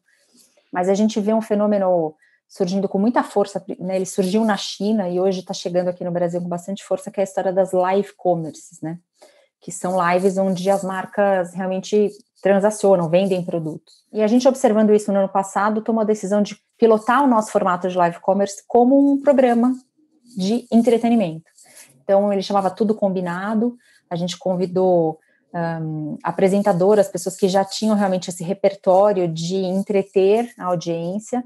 mas 0.73 0.89
a 0.89 0.95
gente 0.95 1.21
vê 1.21 1.33
um 1.33 1.43
fenômeno 1.43 2.15
surgindo 2.49 2.89
com 2.89 2.99
muita 2.99 3.23
força, 3.23 3.65
né? 3.79 3.95
ele 3.95 4.07
surgiu 4.07 4.45
na 4.45 4.57
China 4.57 5.09
e 5.09 5.21
hoje 5.21 5.41
está 5.41 5.55
chegando 5.55 5.89
aqui 5.89 6.03
no 6.03 6.11
Brasil 6.11 6.41
com 6.41 6.49
bastante 6.49 6.83
força, 6.83 7.11
que 7.11 7.21
é 7.21 7.23
a 7.23 7.25
história 7.25 7.53
das 7.53 7.71
live 7.71 8.13
commerces, 8.17 8.81
né? 8.81 8.99
que 9.61 9.71
são 9.71 9.97
lives 10.11 10.37
onde 10.39 10.69
as 10.69 10.83
marcas 10.83 11.55
realmente 11.55 12.11
transacionam, 12.41 13.09
vendem 13.09 13.45
produtos. 13.45 14.05
E 14.13 14.23
a 14.23 14.27
gente 14.27 14.49
observando 14.49 14.95
isso 14.95 15.13
no 15.13 15.19
ano 15.19 15.29
passado, 15.29 15.83
tomou 15.83 16.03
a 16.03 16.07
decisão 16.07 16.43
de 16.43 16.57
pilotar 16.79 17.23
o 17.23 17.27
nosso 17.27 17.53
formato 17.53 17.89
de 17.89 17.97
live 17.97 18.19
commerce 18.21 18.63
como 18.67 19.13
um 19.13 19.21
programa 19.21 19.75
de 20.37 20.67
entretenimento. 20.71 21.51
Então 22.03 22.33
ele 22.33 22.43
chamava 22.43 22.71
tudo 22.71 22.95
combinado. 22.95 23.77
A 24.09 24.17
gente 24.17 24.39
convidou 24.39 25.19
um, 25.55 26.17
apresentadoras, 26.23 27.09
pessoas 27.09 27.37
que 27.37 27.49
já 27.49 27.65
tinham 27.65 27.97
realmente 27.97 28.31
esse 28.31 28.43
repertório 28.43 29.29
de 29.29 29.57
entreter 29.57 30.53
a 30.59 30.67
audiência. 30.67 31.45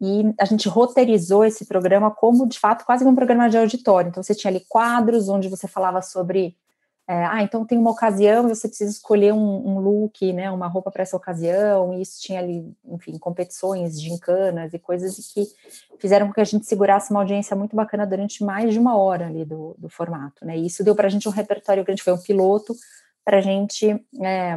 E 0.00 0.34
a 0.38 0.44
gente 0.44 0.68
roteirizou 0.68 1.44
esse 1.44 1.66
programa 1.66 2.10
como, 2.10 2.46
de 2.46 2.58
fato, 2.58 2.84
quase 2.84 3.04
um 3.04 3.14
programa 3.14 3.48
de 3.48 3.56
auditório. 3.56 4.08
Então, 4.08 4.22
você 4.22 4.34
tinha 4.34 4.50
ali 4.50 4.64
quadros 4.68 5.28
onde 5.28 5.48
você 5.48 5.66
falava 5.66 6.02
sobre 6.02 6.56
é, 7.06 7.24
ah, 7.26 7.42
então 7.42 7.66
tem 7.66 7.76
uma 7.76 7.90
ocasião, 7.90 8.48
você 8.48 8.66
precisa 8.66 8.90
escolher 8.90 9.32
um, 9.34 9.68
um 9.68 9.78
look, 9.78 10.32
né, 10.32 10.50
uma 10.50 10.66
roupa 10.66 10.90
para 10.90 11.02
essa 11.02 11.16
ocasião, 11.16 11.92
e 11.92 12.00
isso 12.00 12.18
tinha 12.22 12.40
ali, 12.40 12.74
enfim, 12.86 13.18
competições, 13.18 14.00
gincanas 14.00 14.72
e 14.72 14.78
coisas 14.78 15.14
que 15.32 15.44
fizeram 15.98 16.28
com 16.28 16.32
que 16.32 16.40
a 16.40 16.44
gente 16.44 16.64
segurasse 16.64 17.10
uma 17.10 17.20
audiência 17.20 17.54
muito 17.54 17.76
bacana 17.76 18.06
durante 18.06 18.42
mais 18.42 18.72
de 18.72 18.78
uma 18.78 18.96
hora 18.96 19.26
ali 19.26 19.44
do, 19.44 19.74
do 19.78 19.90
formato, 19.90 20.46
né, 20.46 20.56
e 20.56 20.66
isso 20.66 20.82
deu 20.82 20.94
para 20.94 21.06
a 21.06 21.10
gente 21.10 21.28
um 21.28 21.32
repertório 21.32 21.84
grande, 21.84 22.02
foi 22.02 22.14
um 22.14 22.22
piloto 22.22 22.74
para 23.22 23.36
a 23.36 23.42
gente 23.42 23.86
é, 24.22 24.56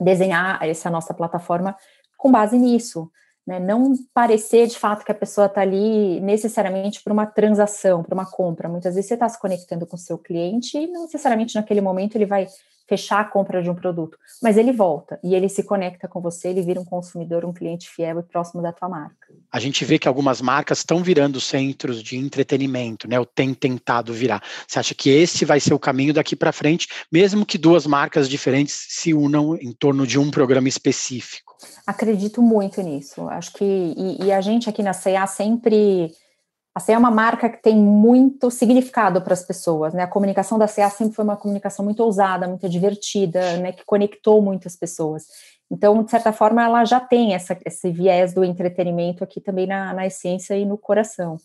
desenhar 0.00 0.60
essa 0.62 0.90
nossa 0.90 1.14
plataforma 1.14 1.76
com 2.16 2.32
base 2.32 2.58
nisso, 2.58 3.08
né, 3.46 3.60
não 3.60 3.94
parecer 4.12 4.66
de 4.66 4.78
fato 4.78 5.04
que 5.04 5.12
a 5.12 5.14
pessoa 5.14 5.46
está 5.46 5.60
ali 5.60 6.20
necessariamente 6.20 7.02
para 7.02 7.12
uma 7.12 7.26
transação, 7.26 8.02
para 8.02 8.14
uma 8.14 8.30
compra. 8.30 8.68
Muitas 8.68 8.94
vezes 8.94 9.08
você 9.08 9.14
está 9.14 9.28
se 9.28 9.38
conectando 9.38 9.86
com 9.86 9.96
o 9.96 9.98
seu 9.98 10.16
cliente 10.16 10.78
e 10.78 10.86
não 10.86 11.02
necessariamente 11.02 11.54
naquele 11.54 11.80
momento 11.80 12.16
ele 12.16 12.26
vai 12.26 12.46
fechar 12.86 13.20
a 13.20 13.24
compra 13.24 13.62
de 13.62 13.70
um 13.70 13.74
produto, 13.74 14.18
mas 14.42 14.56
ele 14.56 14.72
volta 14.72 15.18
e 15.22 15.34
ele 15.34 15.48
se 15.48 15.62
conecta 15.62 16.06
com 16.06 16.20
você, 16.20 16.48
ele 16.48 16.62
vira 16.62 16.80
um 16.80 16.84
consumidor, 16.84 17.44
um 17.44 17.52
cliente 17.52 17.88
fiel 17.88 18.20
e 18.20 18.22
próximo 18.22 18.62
da 18.62 18.72
tua 18.72 18.88
marca. 18.88 19.28
A 19.50 19.58
gente 19.58 19.84
vê 19.84 19.98
que 19.98 20.08
algumas 20.08 20.40
marcas 20.40 20.78
estão 20.78 21.02
virando 21.02 21.40
centros 21.40 22.02
de 22.02 22.16
entretenimento, 22.16 23.08
né? 23.08 23.18
Ou 23.18 23.24
tem 23.24 23.54
tentado 23.54 24.12
virar. 24.12 24.42
Você 24.66 24.78
acha 24.78 24.94
que 24.94 25.10
esse 25.10 25.44
vai 25.44 25.60
ser 25.60 25.74
o 25.74 25.78
caminho 25.78 26.12
daqui 26.12 26.36
para 26.36 26.52
frente, 26.52 26.88
mesmo 27.10 27.46
que 27.46 27.56
duas 27.56 27.86
marcas 27.86 28.28
diferentes 28.28 28.86
se 28.90 29.14
unam 29.14 29.56
em 29.56 29.72
torno 29.72 30.06
de 30.06 30.18
um 30.18 30.30
programa 30.30 30.68
específico? 30.68 31.54
Acredito 31.86 32.42
muito 32.42 32.82
nisso. 32.82 33.28
Acho 33.28 33.52
que 33.52 33.64
e, 33.64 34.24
e 34.24 34.32
a 34.32 34.40
gente 34.40 34.68
aqui 34.68 34.82
na 34.82 34.92
CA 34.92 35.26
sempre 35.26 36.12
a 36.74 36.80
CA 36.80 36.94
é 36.94 36.98
uma 36.98 37.10
marca 37.10 37.48
que 37.48 37.62
tem 37.62 37.76
muito 37.76 38.50
significado 38.50 39.22
para 39.22 39.32
as 39.32 39.44
pessoas, 39.44 39.94
né? 39.94 40.02
A 40.02 40.08
comunicação 40.08 40.58
da 40.58 40.66
CA 40.66 40.90
sempre 40.90 41.14
foi 41.14 41.24
uma 41.24 41.36
comunicação 41.36 41.84
muito 41.84 42.00
ousada, 42.00 42.48
muito 42.48 42.68
divertida, 42.68 43.56
né? 43.58 43.70
Que 43.70 43.84
conectou 43.84 44.42
muitas 44.42 44.74
pessoas. 44.74 45.28
Então, 45.70 46.02
de 46.02 46.10
certa 46.10 46.32
forma, 46.32 46.64
ela 46.64 46.84
já 46.84 46.98
tem 46.98 47.32
essa, 47.32 47.56
esse 47.64 47.90
viés 47.92 48.34
do 48.34 48.44
entretenimento 48.44 49.22
aqui 49.22 49.40
também 49.40 49.68
na, 49.68 49.94
na 49.94 50.06
essência 50.06 50.56
e 50.56 50.64
no 50.64 50.76
coração. 50.76 51.36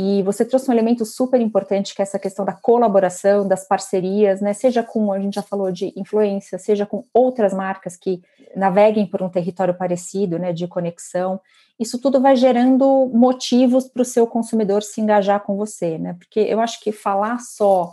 E 0.00 0.22
você 0.22 0.44
trouxe 0.44 0.70
um 0.70 0.72
elemento 0.72 1.04
super 1.04 1.40
importante, 1.40 1.92
que 1.92 2.00
é 2.00 2.04
essa 2.04 2.20
questão 2.20 2.44
da 2.44 2.52
colaboração, 2.52 3.48
das 3.48 3.66
parcerias, 3.66 4.40
né? 4.40 4.52
Seja 4.52 4.82
com, 4.82 5.12
a 5.12 5.18
gente 5.18 5.34
já 5.34 5.42
falou 5.42 5.72
de 5.72 5.92
influência, 5.96 6.56
seja 6.56 6.86
com 6.86 7.04
outras 7.12 7.52
marcas 7.52 7.96
que 7.96 8.22
naveguem 8.54 9.06
por 9.06 9.22
um 9.22 9.28
território 9.28 9.74
parecido, 9.74 10.38
né? 10.38 10.52
De 10.52 10.68
conexão 10.68 11.40
isso 11.78 11.98
tudo 12.00 12.20
vai 12.20 12.34
gerando 12.34 13.08
motivos 13.14 13.88
para 13.88 14.02
o 14.02 14.04
seu 14.04 14.26
consumidor 14.26 14.82
se 14.82 15.00
engajar 15.00 15.40
com 15.44 15.56
você, 15.56 15.96
né? 15.96 16.14
Porque 16.14 16.40
eu 16.40 16.60
acho 16.60 16.80
que 16.80 16.90
falar 16.90 17.38
só 17.38 17.92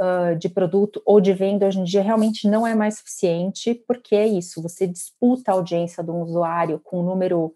uh, 0.00 0.34
de 0.36 0.48
produto 0.48 1.02
ou 1.04 1.20
de 1.20 1.34
venda 1.34 1.66
hoje 1.66 1.78
em 1.78 1.84
dia 1.84 2.02
realmente 2.02 2.48
não 2.48 2.66
é 2.66 2.74
mais 2.74 2.96
suficiente, 2.96 3.74
porque 3.86 4.16
é 4.16 4.26
isso, 4.26 4.62
você 4.62 4.86
disputa 4.86 5.50
a 5.50 5.54
audiência 5.54 6.02
do 6.02 6.16
usuário 6.16 6.80
com 6.82 7.00
um 7.00 7.04
número 7.04 7.52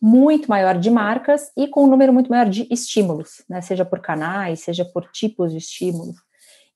muito 0.00 0.48
maior 0.48 0.78
de 0.78 0.90
marcas 0.90 1.50
e 1.56 1.68
com 1.68 1.84
um 1.84 1.86
número 1.86 2.12
muito 2.12 2.30
maior 2.30 2.48
de 2.48 2.66
estímulos, 2.70 3.42
né? 3.48 3.60
Seja 3.60 3.84
por 3.84 4.00
canais, 4.00 4.60
seja 4.60 4.84
por 4.84 5.10
tipos 5.10 5.52
de 5.52 5.58
estímulos. 5.58 6.16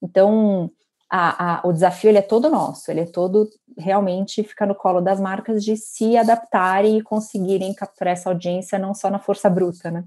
Então, 0.03 0.71
a, 1.11 1.61
a, 1.61 1.69
o 1.69 1.73
desafio 1.73 2.11
ele 2.11 2.19
é 2.19 2.23
todo 2.23 2.51
nosso, 2.51 2.91
ele 2.91 3.01
é 3.01 3.07
todo 3.07 3.49
realmente 3.79 4.43
ficar 4.43 4.67
no 4.67 4.75
colo 4.75 5.01
das 5.01 5.21
marcas 5.21 5.65
de 5.65 5.77
se 5.77 6.17
adaptarem 6.17 6.99
e 6.99 7.03
conseguirem 7.03 7.73
capturar 7.73 8.13
essa 8.13 8.29
audiência 8.29 8.79
não 8.79 8.95
só 8.95 9.11
na 9.11 9.19
força 9.19 9.49
bruta, 9.49 9.91
né? 9.91 10.05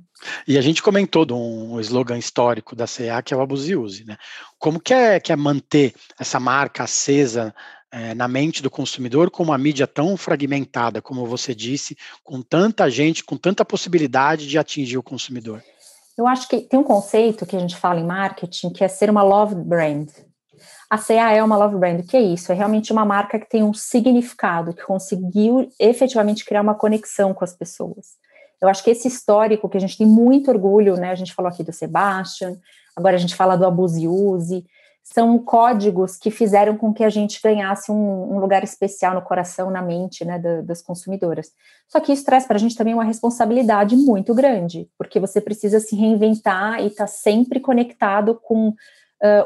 E 0.47 0.57
a 0.57 0.61
gente 0.61 0.83
comentou 0.83 1.25
de 1.25 1.33
um 1.33 1.79
slogan 1.79 2.17
histórico 2.17 2.75
da 2.75 2.85
CA 2.85 3.21
que 3.21 3.33
é 3.33 3.37
o 3.37 3.41
Abuse 3.41 3.75
Use, 3.75 4.05
né? 4.05 4.17
Como 4.59 4.79
que 4.79 4.93
é, 4.93 5.19
que 5.19 5.31
é 5.31 5.35
manter 5.35 5.93
essa 6.19 6.39
marca 6.39 6.83
acesa 6.83 7.53
é, 7.91 8.13
na 8.13 8.27
mente 8.27 8.61
do 8.61 8.69
consumidor 8.69 9.31
com 9.31 9.43
uma 9.43 9.57
mídia 9.57 9.87
tão 9.87 10.17
fragmentada, 10.17 11.01
como 11.01 11.25
você 11.25 11.55
disse, 11.55 11.97
com 12.23 12.41
tanta 12.41 12.89
gente, 12.89 13.23
com 13.23 13.37
tanta 13.37 13.63
possibilidade 13.63 14.47
de 14.47 14.57
atingir 14.57 14.97
o 14.97 15.03
consumidor? 15.03 15.63
Eu 16.17 16.27
acho 16.27 16.47
que 16.47 16.61
tem 16.61 16.79
um 16.79 16.83
conceito 16.83 17.45
que 17.45 17.55
a 17.55 17.59
gente 17.59 17.75
fala 17.75 17.99
em 17.99 18.05
marketing 18.05 18.71
que 18.71 18.83
é 18.83 18.87
ser 18.87 19.09
uma 19.09 19.21
love 19.21 19.55
brand. 19.55 20.09
A 20.89 20.97
CA 20.97 21.33
é 21.33 21.43
uma 21.43 21.57
love 21.57 21.77
brand. 21.77 21.99
O 21.99 22.03
que 22.03 22.17
é 22.17 22.21
isso? 22.21 22.51
É 22.51 22.55
realmente 22.55 22.91
uma 22.91 23.05
marca 23.05 23.37
que 23.37 23.49
tem 23.49 23.61
um 23.61 23.73
significado, 23.73 24.73
que 24.73 24.83
conseguiu 24.83 25.69
efetivamente 25.79 26.45
criar 26.45 26.61
uma 26.61 26.75
conexão 26.75 27.33
com 27.33 27.43
as 27.43 27.53
pessoas. 27.53 28.15
Eu 28.59 28.67
acho 28.67 28.83
que 28.83 28.89
esse 28.89 29.07
histórico 29.07 29.69
que 29.69 29.77
a 29.77 29.79
gente 29.79 29.97
tem 29.97 30.07
muito 30.07 30.49
orgulho, 30.49 30.95
né? 30.95 31.11
A 31.11 31.15
gente 31.15 31.33
falou 31.33 31.51
aqui 31.51 31.63
do 31.63 31.71
Sebastian, 31.73 32.57
agora 32.95 33.15
a 33.15 33.19
gente 33.19 33.35
fala 33.35 33.55
do 33.55 33.65
Abuse 33.65 34.07
Use, 34.07 34.65
são 35.13 35.39
códigos 35.39 36.17
que 36.17 36.29
fizeram 36.29 36.75
com 36.75 36.93
que 36.93 37.03
a 37.03 37.09
gente 37.09 37.39
ganhasse 37.41 37.91
um, 37.91 38.35
um 38.35 38.39
lugar 38.39 38.63
especial 38.63 39.15
no 39.15 39.21
coração, 39.21 39.71
na 39.71 39.81
mente, 39.81 40.25
né, 40.25 40.37
da, 40.37 40.61
das 40.61 40.81
consumidoras. 40.81 41.53
Só 41.87 41.99
que 41.99 42.11
isso 42.11 42.25
traz 42.25 42.45
para 42.45 42.57
a 42.57 42.59
gente 42.59 42.75
também 42.75 42.93
uma 42.93 43.05
responsabilidade 43.05 43.95
muito 43.95 44.35
grande, 44.35 44.89
porque 44.97 45.19
você 45.19 45.39
precisa 45.39 45.79
se 45.79 45.95
reinventar 45.95 46.81
e 46.81 46.87
estar 46.87 47.05
tá 47.05 47.07
sempre 47.07 47.59
conectado 47.61 48.35
com 48.35 48.69
uh, 48.69 48.75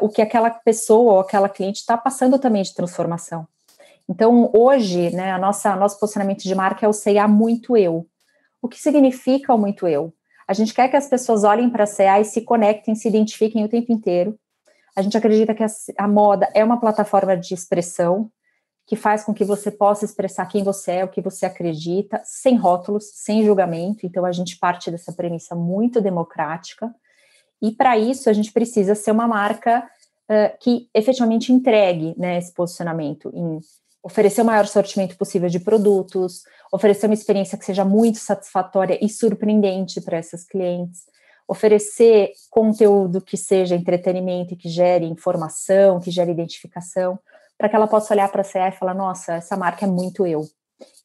o 0.02 0.10
que 0.10 0.21
aquela 0.21 0.50
pessoa 0.50 1.13
ou 1.13 1.19
aquela 1.19 1.47
cliente 1.47 1.80
está 1.80 1.95
passando 1.95 2.39
também 2.39 2.63
de 2.63 2.74
transformação. 2.74 3.47
Então, 4.10 4.52
hoje, 4.54 5.15
né, 5.15 5.32
a 5.32 5.38
nossa 5.38 5.76
nosso 5.76 6.00
posicionamento 6.00 6.41
de 6.41 6.56
marca 6.56 6.86
é 6.86 6.89
o 6.89 6.91
CA 6.91 7.28
muito 7.28 7.78
eu. 7.78 8.08
O 8.60 8.67
que 8.67 8.80
significa 8.80 9.54
o 9.54 9.60
muito 9.60 9.88
eu? 9.88 10.12
A 10.47 10.54
gente 10.54 10.74
quer 10.74 10.89
que 10.89 10.97
as 10.97 11.08
pessoas 11.08 11.43
olhem 11.43 11.69
para 11.69 11.84
a 11.84 11.88
CA 11.88 12.19
e 12.19 12.26
se 12.26 12.41
conectem, 12.41 12.95
se 12.95 13.08
identifiquem 13.08 13.63
o 13.63 13.69
tempo 13.69 13.93
inteiro. 13.93 14.38
A 14.96 15.02
gente 15.02 15.18
acredita 15.18 15.54
que 15.54 15.64
a, 15.64 15.68
a 15.98 16.08
moda 16.08 16.50
é 16.54 16.64
uma 16.64 16.80
plataforma 16.80 17.38
de 17.38 17.54
expressão 17.54 18.30
que 18.86 18.96
faz 18.96 19.24
com 19.24 19.34
que 19.34 19.46
você 19.46 19.72
possa 19.72 20.04
expressar 20.04 20.46
quem 20.48 20.64
você 20.64 20.92
é, 20.92 21.06
o 21.06 21.08
que 21.08 21.22
você 21.22 21.46
acredita, 21.46 22.22
sem 22.26 22.58
rótulos, 22.58 23.06
sem 23.14 23.46
julgamento. 23.46 24.06
Então, 24.06 24.26
a 24.26 24.32
gente 24.32 24.58
parte 24.58 24.92
dessa 24.92 25.14
premissa 25.14 25.56
muito 25.56 26.02
democrática. 26.02 26.94
E 27.62 27.72
para 27.72 27.98
isso, 27.98 28.30
a 28.30 28.34
gente 28.34 28.52
precisa 28.52 28.94
ser 28.94 29.12
uma 29.12 29.28
marca 29.28 29.88
uh, 30.30 30.58
que 30.60 30.90
efetivamente 30.94 31.54
entregue 31.54 32.14
né, 32.18 32.38
esse 32.38 32.54
posicionamento 32.54 33.32
em 33.34 33.60
oferecer 34.04 34.42
o 34.42 34.46
maior 34.46 34.66
sortimento 34.66 35.16
possível 35.16 35.48
de 35.48 35.60
produtos, 35.60 36.42
oferecer 36.74 37.06
uma 37.06 37.14
experiência 37.14 37.58
que 37.58 37.66
seja 37.66 37.86
muito 37.86 38.18
satisfatória 38.18 38.98
e 39.02 39.08
surpreendente 39.08 40.02
para 40.02 40.18
essas 40.18 40.44
clientes, 40.44 41.04
oferecer 41.52 42.32
conteúdo 42.50 43.20
que 43.20 43.36
seja 43.36 43.76
entretenimento 43.76 44.54
e 44.54 44.58
que 44.58 44.70
gere 44.70 45.06
informação, 45.06 46.00
que 46.00 46.10
gere 46.10 46.32
identificação, 46.32 47.20
para 47.58 47.68
que 47.68 47.76
ela 47.76 47.88
possa 47.88 48.14
olhar 48.14 48.32
para 48.32 48.42
a 48.42 48.46
CA 48.46 48.70
e 48.70 48.72
falar: 48.72 48.94
nossa, 48.94 49.34
essa 49.34 49.58
marca 49.58 49.86
é 49.86 49.90
muito 49.90 50.26
eu. 50.26 50.46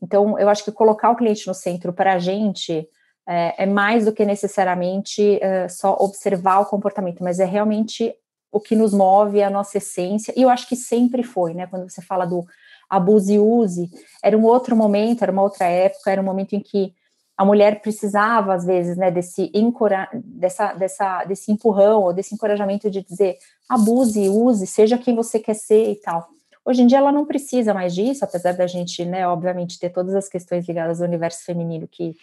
Então, 0.00 0.38
eu 0.38 0.48
acho 0.48 0.64
que 0.64 0.70
colocar 0.70 1.10
o 1.10 1.16
cliente 1.16 1.48
no 1.48 1.52
centro 1.52 1.92
para 1.92 2.12
a 2.12 2.18
gente 2.20 2.88
é, 3.28 3.64
é, 3.64 3.66
mais 3.66 4.04
do 4.04 4.12
que 4.12 4.24
necessariamente 4.24 5.42
é, 5.42 5.68
só 5.68 5.96
observar 5.98 6.60
o 6.60 6.66
comportamento, 6.66 7.24
mas 7.24 7.40
é 7.40 7.44
realmente 7.44 8.14
o 8.52 8.60
que 8.60 8.76
nos 8.76 8.94
move, 8.94 9.42
a 9.42 9.50
nossa 9.50 9.78
essência, 9.78 10.32
e 10.36 10.42
eu 10.42 10.48
acho 10.48 10.68
que 10.68 10.76
sempre 10.76 11.24
foi, 11.24 11.54
né? 11.54 11.66
Quando 11.66 11.90
você 11.90 12.00
fala 12.00 12.24
do 12.24 12.44
abuse 12.88 13.34
e 13.34 13.38
use, 13.38 13.90
era 14.22 14.38
um 14.38 14.44
outro 14.44 14.76
momento, 14.76 15.22
era 15.22 15.32
uma 15.32 15.42
outra 15.42 15.66
época, 15.66 16.12
era 16.12 16.20
um 16.20 16.24
momento 16.24 16.54
em 16.54 16.60
que 16.60 16.94
a 17.36 17.44
mulher 17.44 17.82
precisava, 17.82 18.54
às 18.54 18.64
vezes, 18.64 18.96
né, 18.96 19.10
desse, 19.10 19.50
encora 19.52 20.08
dessa, 20.14 20.72
dessa, 20.72 21.24
desse 21.24 21.52
empurrão 21.52 22.02
ou 22.02 22.12
desse 22.12 22.34
encorajamento 22.34 22.90
de 22.90 23.02
dizer 23.02 23.36
abuse, 23.68 24.28
use, 24.28 24.66
seja 24.66 24.96
quem 24.96 25.14
você 25.14 25.38
quer 25.38 25.54
ser 25.54 25.90
e 25.90 25.96
tal. 25.96 26.26
Hoje 26.64 26.82
em 26.82 26.86
dia 26.86 26.98
ela 26.98 27.12
não 27.12 27.26
precisa 27.26 27.74
mais 27.74 27.94
disso, 27.94 28.24
apesar 28.24 28.52
da 28.52 28.66
gente, 28.66 29.04
né, 29.04 29.28
obviamente, 29.28 29.78
ter 29.78 29.90
todas 29.90 30.14
as 30.14 30.28
questões 30.28 30.66
ligadas 30.66 31.00
ao 31.00 31.06
universo 31.06 31.44
feminino 31.44 31.86
que 31.86 32.14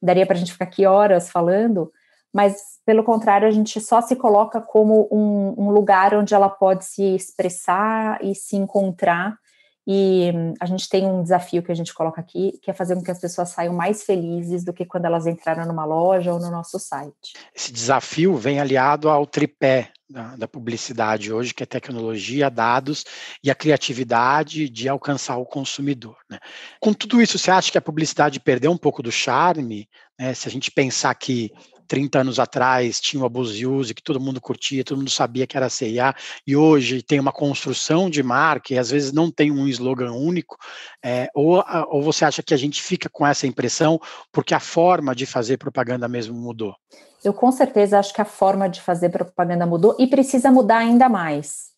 daria 0.00 0.24
para 0.24 0.36
a 0.36 0.38
gente 0.38 0.52
ficar 0.52 0.64
aqui 0.64 0.86
horas 0.86 1.28
falando, 1.28 1.92
mas 2.32 2.78
pelo 2.86 3.02
contrário, 3.02 3.46
a 3.46 3.50
gente 3.50 3.80
só 3.80 4.00
se 4.00 4.16
coloca 4.16 4.60
como 4.60 5.08
um, 5.10 5.54
um 5.66 5.70
lugar 5.70 6.14
onde 6.14 6.32
ela 6.32 6.48
pode 6.48 6.84
se 6.84 7.14
expressar 7.14 8.24
e 8.24 8.34
se 8.34 8.56
encontrar 8.56 9.36
e 9.86 10.30
a 10.60 10.66
gente 10.66 10.88
tem 10.88 11.06
um 11.06 11.22
desafio 11.22 11.62
que 11.62 11.72
a 11.72 11.74
gente 11.74 11.92
coloca 11.94 12.20
aqui, 12.20 12.58
que 12.62 12.70
é 12.70 12.74
fazer 12.74 12.94
com 12.94 13.02
que 13.02 13.10
as 13.10 13.20
pessoas 13.20 13.48
saiam 13.48 13.74
mais 13.74 14.04
felizes 14.04 14.64
do 14.64 14.72
que 14.72 14.84
quando 14.84 15.06
elas 15.06 15.26
entraram 15.26 15.66
numa 15.66 15.84
loja 15.84 16.32
ou 16.32 16.38
no 16.38 16.50
nosso 16.50 16.78
site. 16.78 17.32
Esse 17.54 17.72
desafio 17.72 18.36
vem 18.36 18.60
aliado 18.60 19.08
ao 19.08 19.26
tripé 19.26 19.90
da, 20.08 20.36
da, 20.36 20.48
publicidade 20.48 21.32
hoje, 21.32 21.54
que 21.54 21.62
é 21.62 21.66
tecnologia, 21.66 22.50
dados 22.50 23.04
e 23.42 23.50
a 23.50 23.54
criatividade 23.54 24.68
de 24.68 24.88
alcançar 24.88 25.36
o 25.36 25.46
consumidor. 25.46 26.16
Né? 26.28 26.38
Com 26.80 26.92
tudo 26.92 27.22
isso, 27.22 27.38
você 27.38 27.50
acha 27.50 27.72
que 27.72 27.78
a 27.78 27.82
publicidade 27.82 28.40
perdeu 28.40 28.72
um 28.72 28.76
pouco 28.76 29.02
do 29.02 29.12
charme? 29.12 29.88
Né? 30.18 30.34
Se 30.34 30.48
a 30.48 30.50
gente 30.50 30.70
pensar 30.70 31.14
que 31.14 31.50
30 31.90 32.20
anos 32.20 32.38
atrás 32.38 33.00
tinha 33.00 33.20
o 33.20 33.26
Abuse 33.26 33.66
Use, 33.66 33.92
que 33.92 34.00
todo 34.02 34.20
mundo 34.20 34.40
curtia, 34.40 34.84
todo 34.84 34.98
mundo 34.98 35.10
sabia 35.10 35.44
que 35.44 35.56
era 35.56 35.68
CIA, 35.68 36.14
e 36.46 36.54
hoje 36.54 37.02
tem 37.02 37.18
uma 37.18 37.32
construção 37.32 38.08
de 38.08 38.22
marca, 38.22 38.72
e 38.72 38.78
às 38.78 38.90
vezes 38.90 39.12
não 39.12 39.28
tem 39.28 39.50
um 39.50 39.66
slogan 39.66 40.12
único, 40.12 40.56
é, 41.04 41.28
ou, 41.34 41.60
ou 41.88 42.00
você 42.00 42.24
acha 42.24 42.44
que 42.44 42.54
a 42.54 42.56
gente 42.56 42.80
fica 42.80 43.08
com 43.10 43.26
essa 43.26 43.44
impressão 43.44 44.00
porque 44.30 44.54
a 44.54 44.60
forma 44.60 45.16
de 45.16 45.26
fazer 45.26 45.56
propaganda 45.56 46.06
mesmo 46.06 46.38
mudou? 46.38 46.76
Eu 47.24 47.34
com 47.34 47.50
certeza 47.50 47.98
acho 47.98 48.14
que 48.14 48.20
a 48.20 48.24
forma 48.24 48.68
de 48.68 48.80
fazer 48.80 49.08
propaganda 49.08 49.66
mudou 49.66 49.96
e 49.98 50.06
precisa 50.06 50.48
mudar 50.52 50.78
ainda 50.78 51.08
mais. 51.08 51.70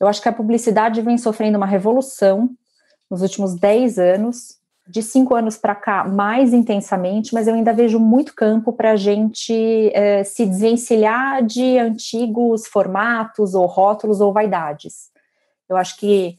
Eu 0.00 0.08
acho 0.08 0.20
que 0.20 0.28
a 0.28 0.32
publicidade 0.32 1.00
vem 1.00 1.16
sofrendo 1.16 1.56
uma 1.56 1.66
revolução 1.66 2.50
nos 3.08 3.22
últimos 3.22 3.54
10 3.54 4.00
anos, 4.00 4.59
de 4.90 5.02
cinco 5.02 5.34
anos 5.34 5.56
para 5.56 5.74
cá 5.74 6.04
mais 6.04 6.52
intensamente, 6.52 7.32
mas 7.32 7.46
eu 7.46 7.54
ainda 7.54 7.72
vejo 7.72 7.98
muito 8.00 8.34
campo 8.34 8.72
para 8.72 8.92
a 8.92 8.96
gente 8.96 9.90
é, 9.94 10.24
se 10.24 10.44
desvencilhar 10.44 11.44
de 11.44 11.78
antigos 11.78 12.66
formatos 12.66 13.54
ou 13.54 13.66
rótulos 13.66 14.20
ou 14.20 14.32
vaidades. 14.32 15.10
Eu 15.68 15.76
acho 15.76 15.96
que 15.96 16.38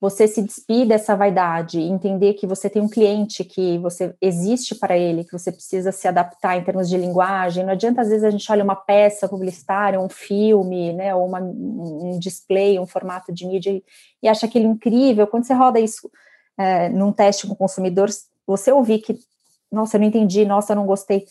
você 0.00 0.26
se 0.26 0.42
despir 0.42 0.84
dessa 0.84 1.14
vaidade, 1.14 1.80
entender 1.80 2.34
que 2.34 2.44
você 2.44 2.68
tem 2.68 2.82
um 2.82 2.88
cliente 2.88 3.44
que 3.44 3.78
você 3.78 4.12
existe 4.20 4.74
para 4.74 4.98
ele, 4.98 5.22
que 5.22 5.30
você 5.30 5.52
precisa 5.52 5.92
se 5.92 6.08
adaptar 6.08 6.58
em 6.58 6.64
termos 6.64 6.88
de 6.88 6.98
linguagem. 6.98 7.64
Não 7.64 7.72
adianta 7.72 8.00
às 8.00 8.08
vezes 8.08 8.24
a 8.24 8.30
gente 8.30 8.50
olha 8.50 8.64
uma 8.64 8.74
peça 8.74 9.28
publicitária, 9.28 10.00
um 10.00 10.08
filme, 10.08 10.92
né, 10.92 11.14
ou 11.14 11.24
uma, 11.24 11.38
um 11.38 12.18
display, 12.18 12.80
um 12.80 12.86
formato 12.86 13.32
de 13.32 13.46
mídia 13.46 13.80
e 14.20 14.28
acha 14.28 14.44
aquilo 14.44 14.66
incrível. 14.66 15.24
Quando 15.28 15.44
você 15.44 15.54
roda 15.54 15.78
isso 15.78 16.10
é, 16.58 16.88
num 16.88 17.12
teste 17.12 17.46
com 17.46 17.54
consumidores, 17.54 18.26
você 18.46 18.70
ouvir 18.72 18.98
que, 18.98 19.18
nossa, 19.70 19.96
eu 19.96 20.00
não 20.00 20.06
entendi, 20.06 20.44
nossa, 20.44 20.72
eu 20.72 20.76
não 20.76 20.86
gostei. 20.86 21.24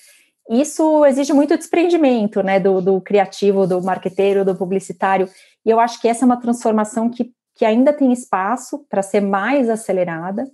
Isso 0.50 1.06
exige 1.06 1.34
muito 1.34 1.58
desprendimento, 1.58 2.42
né, 2.42 2.60
do, 2.60 2.82
do 2.82 3.00
criativo, 3.02 3.68
do 3.68 3.82
marqueteiro, 3.82 4.44
do 4.44 4.56
publicitário, 4.56 5.30
e 5.66 5.70
eu 5.70 5.80
acho 5.80 6.02
que 6.02 6.08
essa 6.08 6.26
é 6.26 6.28
uma 6.28 6.42
transformação 6.42 7.10
que, 7.10 7.32
que 7.56 7.64
ainda 7.64 7.94
tem 7.94 8.12
espaço 8.12 8.86
para 8.90 9.02
ser 9.02 9.22
mais 9.22 9.70
acelerada, 9.70 10.50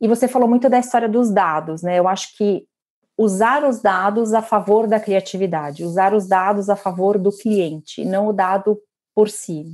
e 0.00 0.06
você 0.06 0.28
falou 0.28 0.48
muito 0.48 0.68
da 0.68 0.78
história 0.78 1.08
dos 1.08 1.30
dados, 1.30 1.82
né, 1.82 1.98
eu 1.98 2.06
acho 2.06 2.36
que 2.36 2.66
usar 3.16 3.64
os 3.64 3.80
dados 3.80 4.34
a 4.34 4.42
favor 4.42 4.86
da 4.86 5.00
criatividade, 5.00 5.84
usar 5.84 6.14
os 6.14 6.26
dados 6.26 6.68
a 6.68 6.76
favor 6.76 7.18
do 7.18 7.30
cliente, 7.30 8.04
não 8.04 8.26
o 8.26 8.32
dado 8.32 8.78
por 9.14 9.30
si. 9.30 9.64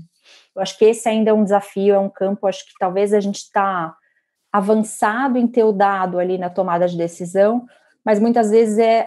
Eu 0.55 0.63
acho 0.63 0.77
que 0.77 0.85
esse 0.85 1.09
ainda 1.09 1.31
é 1.31 1.33
um 1.33 1.45
desafio, 1.45 1.95
é 1.95 1.99
um 1.99 2.11
campo, 2.11 2.47
acho 2.47 2.65
que 2.67 2.73
talvez 2.79 3.15
a 3.15 3.21
gente 3.21 3.39
está 3.39 3.95
avançado 4.53 5.39
em 5.39 5.47
ter 5.47 5.65
o 5.65 5.73
dado 5.73 6.19
ali 6.19 6.39
na 6.39 6.51
tomada 6.51 6.87
de 6.89 6.97
decisão, 6.97 7.67
mas 8.05 8.19
muitas 8.19 8.51
vezes 8.51 8.79
é 8.79 9.07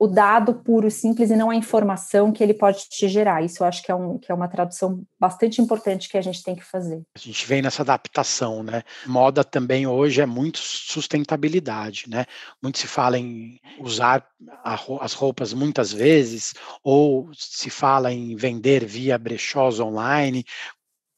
o 0.00 0.06
dado 0.06 0.54
puro, 0.54 0.90
simples 0.90 1.30
e 1.30 1.36
não 1.36 1.50
a 1.50 1.54
informação 1.54 2.32
que 2.32 2.42
ele 2.42 2.54
pode 2.54 2.88
te 2.88 3.06
gerar. 3.06 3.44
Isso 3.44 3.62
eu 3.62 3.66
acho 3.66 3.82
que 3.82 3.92
é, 3.92 3.94
um, 3.94 4.16
que 4.16 4.32
é 4.32 4.34
uma 4.34 4.48
tradução 4.48 5.02
bastante 5.20 5.60
importante 5.60 6.08
que 6.08 6.16
a 6.16 6.22
gente 6.22 6.42
tem 6.42 6.56
que 6.56 6.64
fazer. 6.64 7.02
A 7.14 7.18
gente 7.18 7.46
vem 7.46 7.60
nessa 7.60 7.82
adaptação, 7.82 8.62
né? 8.62 8.82
Moda 9.06 9.44
também 9.44 9.86
hoje 9.86 10.22
é 10.22 10.26
muito 10.26 10.58
sustentabilidade, 10.58 12.06
né? 12.08 12.24
Muito 12.62 12.78
se 12.78 12.86
fala 12.86 13.18
em 13.18 13.60
usar 13.78 14.26
a, 14.64 14.78
as 15.02 15.12
roupas 15.12 15.52
muitas 15.52 15.92
vezes, 15.92 16.54
ou 16.82 17.28
se 17.34 17.68
fala 17.68 18.10
em 18.10 18.34
vender 18.36 18.86
via 18.86 19.18
brechós 19.18 19.80
online, 19.80 20.46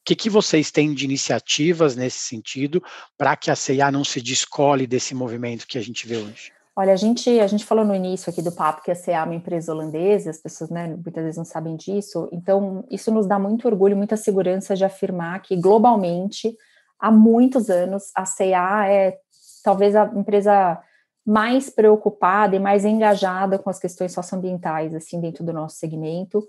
que, 0.03 0.15
que 0.15 0.29
vocês 0.29 0.71
têm 0.71 0.93
de 0.93 1.05
iniciativas 1.05 1.95
nesse 1.95 2.19
sentido 2.19 2.83
para 3.17 3.35
que 3.35 3.49
a 3.49 3.55
CIA 3.55 3.91
não 3.91 4.03
se 4.03 4.21
descole 4.21 4.85
desse 4.85 5.15
movimento 5.15 5.65
que 5.65 5.77
a 5.77 5.81
gente 5.81 6.07
vê 6.07 6.17
hoje? 6.17 6.51
Olha, 6.75 6.91
a 6.91 6.95
gente, 6.95 7.39
a 7.39 7.45
gente 7.45 7.63
falou 7.63 7.85
no 7.85 7.93
início 7.93 8.31
aqui 8.31 8.41
do 8.41 8.51
papo 8.51 8.81
que 8.81 8.89
a 8.89 8.95
CA 8.95 9.11
é 9.11 9.23
uma 9.23 9.35
empresa 9.35 9.71
holandesa, 9.71 10.31
as 10.31 10.39
pessoas 10.39 10.71
né, 10.71 10.87
muitas 10.87 11.23
vezes 11.23 11.37
não 11.37 11.45
sabem 11.45 11.75
disso, 11.75 12.27
então 12.31 12.83
isso 12.89 13.11
nos 13.11 13.27
dá 13.27 13.37
muito 13.37 13.67
orgulho, 13.67 13.95
muita 13.95 14.17
segurança 14.17 14.75
de 14.75 14.83
afirmar 14.83 15.39
que 15.43 15.55
globalmente, 15.55 16.57
há 16.99 17.11
muitos 17.11 17.69
anos, 17.69 18.05
a 18.15 18.23
CA 18.25 18.87
é 18.87 19.19
talvez 19.63 19.95
a 19.95 20.11
empresa 20.15 20.81
mais 21.25 21.69
preocupada 21.69 22.55
e 22.55 22.59
mais 22.59 22.83
engajada 22.83 23.59
com 23.59 23.69
as 23.69 23.79
questões 23.79 24.11
socioambientais, 24.11 24.95
assim, 24.95 25.21
dentro 25.21 25.43
do 25.43 25.53
nosso 25.53 25.77
segmento 25.77 26.43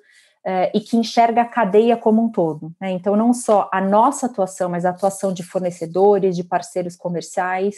uh, 0.46 0.70
e 0.74 0.80
que 0.80 0.96
enxerga 0.96 1.42
a 1.42 1.48
cadeia 1.48 1.96
como 1.96 2.22
um 2.22 2.30
todo. 2.30 2.72
Né? 2.80 2.90
Então, 2.90 3.16
não 3.16 3.32
só 3.32 3.68
a 3.72 3.80
nossa 3.80 4.26
atuação, 4.26 4.68
mas 4.68 4.84
a 4.84 4.90
atuação 4.90 5.32
de 5.32 5.42
fornecedores, 5.42 6.36
de 6.36 6.44
parceiros 6.44 6.96
comerciais, 6.96 7.76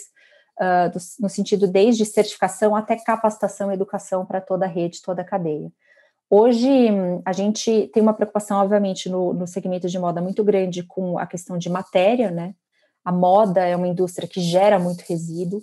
uh, 0.61 0.91
do, 0.91 0.99
no 1.21 1.29
sentido 1.29 1.67
desde 1.67 2.05
certificação 2.05 2.75
até 2.75 2.97
capacitação 2.97 3.71
e 3.71 3.75
educação 3.75 4.27
para 4.27 4.41
toda 4.41 4.67
a 4.67 4.69
rede, 4.69 5.03
toda 5.03 5.23
a 5.23 5.25
cadeia. 5.25 5.71
Hoje, 6.29 6.89
a 7.25 7.33
gente 7.33 7.89
tem 7.95 8.03
uma 8.03 8.13
preocupação, 8.13 8.59
obviamente, 8.61 9.09
no, 9.09 9.33
no 9.33 9.47
segmento 9.47 9.89
de 9.89 9.97
moda 9.97 10.21
muito 10.21 10.43
grande 10.43 10.83
com 10.83 11.19
a 11.19 11.27
questão 11.27 11.57
de 11.57 11.71
matéria, 11.71 12.33
né? 12.33 12.53
A 13.05 13.13
moda 13.13 13.65
é 13.65 13.77
uma 13.77 13.87
indústria 13.87 14.27
que 14.27 14.41
gera 14.41 14.77
muito 14.77 15.03
resíduo, 15.03 15.63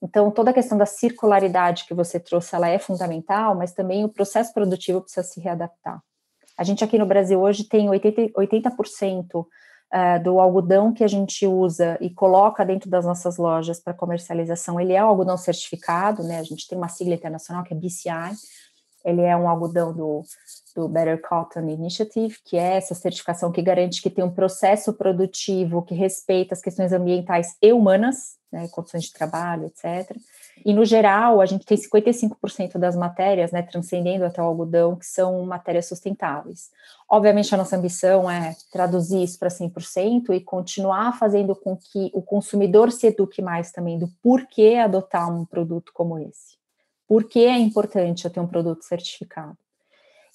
então 0.00 0.30
toda 0.30 0.52
a 0.52 0.54
questão 0.54 0.78
da 0.78 0.86
circularidade 0.86 1.84
que 1.86 1.94
você 1.94 2.20
trouxe, 2.20 2.54
ela 2.54 2.68
é 2.68 2.78
fundamental, 2.78 3.56
mas 3.56 3.72
também 3.72 4.04
o 4.04 4.08
processo 4.08 4.54
produtivo 4.54 5.00
precisa 5.00 5.26
se 5.26 5.40
readaptar. 5.40 6.00
A 6.56 6.64
gente 6.64 6.84
aqui 6.84 6.98
no 6.98 7.06
Brasil 7.06 7.40
hoje 7.40 7.64
tem 7.64 7.86
80%, 7.88 8.32
80% 8.32 9.46
uh, 9.94 10.22
do 10.22 10.38
algodão 10.38 10.92
que 10.92 11.02
a 11.02 11.08
gente 11.08 11.46
usa 11.46 11.98
e 12.00 12.10
coloca 12.10 12.64
dentro 12.64 12.88
das 12.88 13.04
nossas 13.04 13.36
lojas 13.36 13.80
para 13.80 13.94
comercialização, 13.94 14.80
ele 14.80 14.92
é 14.92 15.04
um 15.04 15.08
algodão 15.08 15.36
certificado, 15.36 16.22
né? 16.22 16.38
A 16.38 16.42
gente 16.44 16.66
tem 16.68 16.78
uma 16.78 16.88
sigla 16.88 17.14
internacional 17.14 17.64
que 17.64 17.74
é 17.74 17.76
BCI, 17.76 18.36
ele 19.04 19.20
é 19.20 19.36
um 19.36 19.48
algodão 19.48 19.92
do, 19.92 20.22
do 20.74 20.88
Better 20.88 21.20
Cotton 21.20 21.68
Initiative, 21.68 22.36
que 22.44 22.56
é 22.56 22.76
essa 22.76 22.94
certificação 22.94 23.52
que 23.52 23.60
garante 23.60 24.00
que 24.00 24.08
tem 24.08 24.24
um 24.24 24.32
processo 24.32 24.94
produtivo 24.94 25.82
que 25.82 25.94
respeita 25.94 26.54
as 26.54 26.62
questões 26.62 26.92
ambientais 26.92 27.54
e 27.60 27.72
humanas, 27.72 28.36
né, 28.50 28.66
condições 28.68 29.04
de 29.04 29.12
trabalho, 29.12 29.66
etc. 29.66 30.16
E, 30.64 30.72
no 30.72 30.84
geral, 30.84 31.40
a 31.40 31.46
gente 31.46 31.64
tem 31.64 31.76
55% 31.76 32.78
das 32.78 32.96
matérias, 32.96 33.52
né, 33.52 33.62
transcendendo 33.62 34.24
até 34.24 34.40
o 34.42 34.44
algodão, 34.44 34.96
que 34.96 35.06
são 35.06 35.44
matérias 35.44 35.86
sustentáveis. 35.86 36.70
Obviamente, 37.08 37.54
a 37.54 37.58
nossa 37.58 37.76
ambição 37.76 38.30
é 38.30 38.54
traduzir 38.72 39.22
isso 39.22 39.38
para 39.38 39.48
100% 39.48 40.34
e 40.34 40.40
continuar 40.40 41.18
fazendo 41.18 41.54
com 41.54 41.76
que 41.76 42.10
o 42.12 42.22
consumidor 42.22 42.92
se 42.92 43.06
eduque 43.06 43.42
mais 43.42 43.72
também 43.72 43.98
do 43.98 44.08
porquê 44.22 44.76
adotar 44.76 45.30
um 45.30 45.44
produto 45.44 45.92
como 45.94 46.18
esse. 46.18 46.56
Por 47.06 47.24
que 47.24 47.44
é 47.44 47.58
importante 47.58 48.24
eu 48.24 48.30
ter 48.30 48.40
um 48.40 48.46
produto 48.46 48.82
certificado? 48.82 49.56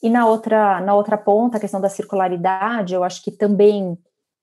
E 0.01 0.09
na 0.09 0.27
outra, 0.27 0.79
na 0.81 0.93
outra 0.93 1.17
ponta, 1.17 1.57
a 1.57 1.59
questão 1.59 1.81
da 1.81 1.89
circularidade, 1.89 2.93
eu 2.93 3.03
acho 3.03 3.23
que 3.23 3.31
também 3.31 3.97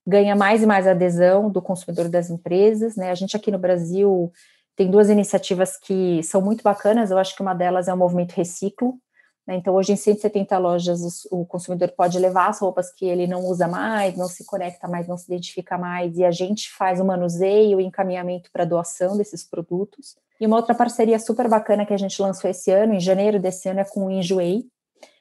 ganha 0.07 0.37
mais 0.37 0.63
e 0.63 0.67
mais 0.67 0.87
adesão 0.87 1.51
do 1.51 1.61
consumidor 1.61 2.09
das 2.09 2.31
empresas, 2.31 2.95
né? 2.95 3.11
A 3.11 3.15
gente 3.15 3.37
aqui 3.37 3.51
no 3.51 3.59
Brasil 3.59 4.33
tem 4.77 4.91
duas 4.91 5.09
iniciativas 5.09 5.79
que 5.79 6.23
são 6.23 6.43
muito 6.43 6.63
bacanas, 6.63 7.11
eu 7.11 7.19
acho 7.19 7.35
que 7.35 7.43
uma 7.43 7.55
delas 7.55 7.89
é 7.89 7.95
o 7.95 7.97
movimento 7.97 8.33
Reciclo, 8.33 9.01
né? 9.47 9.55
Então, 9.55 9.75
hoje 9.75 9.93
em 9.93 9.97
170 9.97 10.59
lojas, 10.59 11.27
o 11.31 11.47
consumidor 11.47 11.93
pode 11.97 12.19
levar 12.19 12.49
as 12.49 12.59
roupas 12.59 12.93
que 12.93 13.07
ele 13.07 13.27
não 13.27 13.45
usa 13.45 13.69
mais, 13.69 14.17
não 14.17 14.27
se 14.27 14.45
conecta 14.45 14.89
mais, 14.89 15.07
não 15.07 15.17
se 15.17 15.27
identifica 15.33 15.79
mais, 15.79 16.19
e 16.19 16.25
a 16.25 16.31
gente 16.31 16.71
faz 16.73 17.01
o 17.01 17.05
manuseio 17.05 17.81
e 17.81 17.85
encaminhamento 17.85 18.51
para 18.53 18.65
doação 18.65 19.17
desses 19.17 19.45
produtos. 19.45 20.17
E 20.41 20.47
uma 20.47 20.57
outra 20.57 20.75
parceria 20.75 21.19
super 21.19 21.49
bacana 21.49 21.87
que 21.87 21.95
a 21.95 21.97
gente 21.97 22.21
lançou 22.21 22.51
esse 22.51 22.71
ano, 22.71 22.95
em 22.95 23.01
janeiro 23.01 23.39
desse 23.39 23.69
ano, 23.69 23.81
é 23.81 23.85
com 23.85 24.07
o 24.07 24.11
Enjoei. 24.11 24.65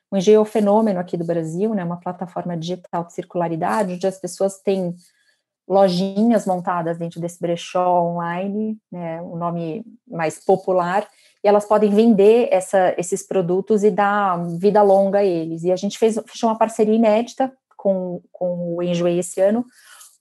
O 0.10 0.18
Enjoei 0.18 0.36
é 0.36 0.40
um 0.40 0.46
fenômeno 0.46 1.00
aqui 1.00 1.16
do 1.16 1.24
Brasil, 1.24 1.74
né, 1.74 1.84
uma 1.84 2.00
plataforma 2.00 2.58
digital 2.58 3.06
de 3.06 3.14
circularidade, 3.14 3.94
onde 3.94 4.08
as 4.08 4.18
pessoas 4.18 4.60
têm 4.60 4.96
lojinhas 5.68 6.46
montadas 6.46 6.98
dentro 6.98 7.20
desse 7.20 7.40
brechó 7.40 8.02
online, 8.04 8.78
né, 8.92 9.22
o 9.22 9.36
nome 9.36 9.84
mais 10.08 10.44
popular, 10.44 11.08
e 11.44 11.48
elas 11.48 11.66
podem 11.66 11.90
vender 11.90 12.50
essa, 12.52 12.94
esses 12.98 13.26
produtos 13.26 13.84
e 13.84 13.92
dar 13.92 14.38
vida 14.58 14.82
longa 14.82 15.20
a 15.20 15.24
eles. 15.24 15.64
E 15.64 15.72
a 15.72 15.76
gente 15.76 15.98
fez, 15.98 16.20
fechou 16.28 16.50
uma 16.50 16.58
parceria 16.58 16.96
inédita 16.96 17.52
com, 17.76 18.22
com 18.32 18.76
o 18.76 18.84
Enjoei 18.84 19.20
esse 19.20 19.42
ano, 19.42 19.66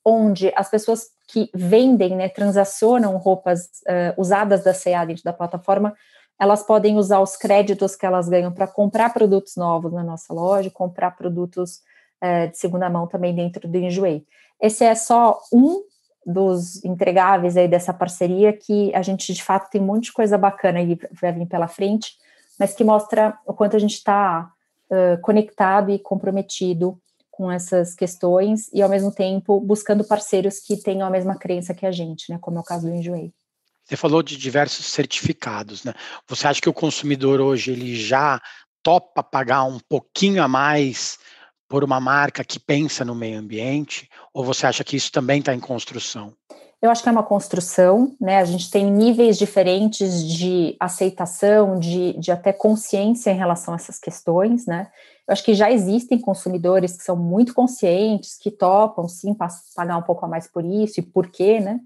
onde 0.04 0.52
as 0.54 0.68
pessoas 0.68 1.07
que 1.26 1.48
vendem, 1.54 2.14
né, 2.14 2.28
transacionam 2.28 3.16
roupas 3.16 3.64
uh, 3.88 4.20
usadas 4.20 4.62
da 4.62 4.74
CA 4.74 5.04
dentro 5.04 5.24
da 5.24 5.33
plataforma, 5.33 5.94
elas 6.38 6.62
podem 6.62 6.96
usar 6.96 7.20
os 7.20 7.37
créditos 7.37 7.96
que 7.96 8.04
elas 8.04 8.28
ganham 8.28 8.52
para 8.52 8.66
comprar 8.66 9.12
produtos 9.12 9.57
novos 9.57 9.92
na 9.92 10.02
nossa 10.02 10.33
loja, 10.35 10.70
comprar 10.70 11.12
produtos 11.12 11.80
uh, 12.22 12.50
de 12.50 12.59
segunda 12.59 12.90
mão 12.90 13.07
também 13.07 13.35
dentro 13.35 13.66
do 13.66 13.78
Enjoei. 13.78 14.26
Esse 14.61 14.85
é 14.85 14.95
só 14.95 15.40
um 15.53 15.83
dos 16.27 16.83
entregáveis 16.85 17.57
aí 17.57 17.69
dessa 17.69 17.93
parceria 17.93 18.53
que 18.53 18.95
a 18.95 19.03
gente 19.03 19.33
de 19.33 19.43
fato 19.43 19.71
tem 19.71 19.81
um 19.81 19.85
monte 19.85 20.05
de 20.05 20.12
coisa 20.12 20.38
bacana 20.38 20.79
aí 20.79 20.99
vai 21.21 21.33
vir 21.33 21.47
pela 21.47 21.69
frente, 21.69 22.12
mas 22.59 22.75
que 22.75 22.83
mostra 22.83 23.38
o 23.47 23.53
quanto 23.53 23.77
a 23.77 23.79
gente 23.79 23.95
está 23.95 24.51
uh, 24.90 25.21
conectado 25.21 25.90
e 25.90 25.99
comprometido 25.99 26.99
com 27.31 27.51
essas 27.51 27.95
questões 27.95 28.71
e, 28.73 28.81
ao 28.81 28.88
mesmo 28.88 29.12
tempo, 29.12 29.61
buscando 29.61 30.05
parceiros 30.05 30.61
que 30.61 30.77
tenham 30.77 31.07
a 31.07 31.11
mesma 31.11 31.37
crença 31.37 31.75
que 31.75 31.85
a 31.85 31.90
gente, 31.90 32.31
né? 32.31 32.38
Como 32.40 32.59
é 32.59 32.61
o 32.61 32.64
caso 32.64 32.88
do 32.88 32.95
Enjoei. 32.95 33.33
Você 33.85 33.97
falou 33.97 34.23
de 34.23 34.37
diversos 34.37 34.87
certificados, 34.87 35.83
né? 35.83 35.93
Você 36.29 36.47
acha 36.47 36.61
que 36.61 36.69
o 36.69 36.73
consumidor 36.73 37.40
hoje 37.40 37.73
ele 37.73 37.97
já 37.97 38.40
topa 38.85 39.23
pagar 39.23 39.64
um 39.64 39.81
pouquinho 39.88 40.43
a 40.43 40.49
mais 40.49 41.19
por 41.68 41.83
uma 41.85 42.00
marca 42.00 42.44
que 42.44 42.59
pensa 42.59 43.05
no 43.05 43.14
meio 43.14 43.38
ambiente? 43.38 44.09
Ou 44.33 44.44
você 44.44 44.66
acha 44.66 44.85
que 44.85 44.96
isso 44.96 45.11
também 45.11 45.40
está 45.40 45.55
em 45.55 45.61
construção? 45.61 46.33
Eu 46.85 46.90
acho 46.90 47.03
que 47.03 47.09
é 47.09 47.12
uma 47.12 47.22
construção, 47.22 48.14
né? 48.20 48.38
A 48.38 48.44
gente 48.44 48.70
tem 48.70 48.90
níveis 48.90 49.38
diferentes 49.38 50.22
de 50.22 50.77
aceitação, 50.79 51.79
de, 51.79 52.12
de 52.18 52.31
até 52.31 52.53
consciência 52.53 53.31
em 53.31 53.38
relação 53.38 53.72
a 53.72 53.77
essas 53.77 53.98
questões, 53.98 54.66
né? 54.66 54.88
Eu 55.27 55.33
acho 55.33 55.42
que 55.42 55.55
já 55.55 55.70
existem 55.70 56.18
consumidores 56.18 56.94
que 56.94 57.03
são 57.03 57.16
muito 57.16 57.55
conscientes, 57.55 58.37
que 58.37 58.50
topam 58.50 59.09
sim 59.09 59.35
pagar 59.74 59.96
um 59.96 60.03
pouco 60.03 60.27
a 60.27 60.29
mais 60.29 60.46
por 60.46 60.62
isso 60.62 61.00
e 61.00 61.03
por 61.03 61.29
quê, 61.29 61.59
né? 61.59 61.81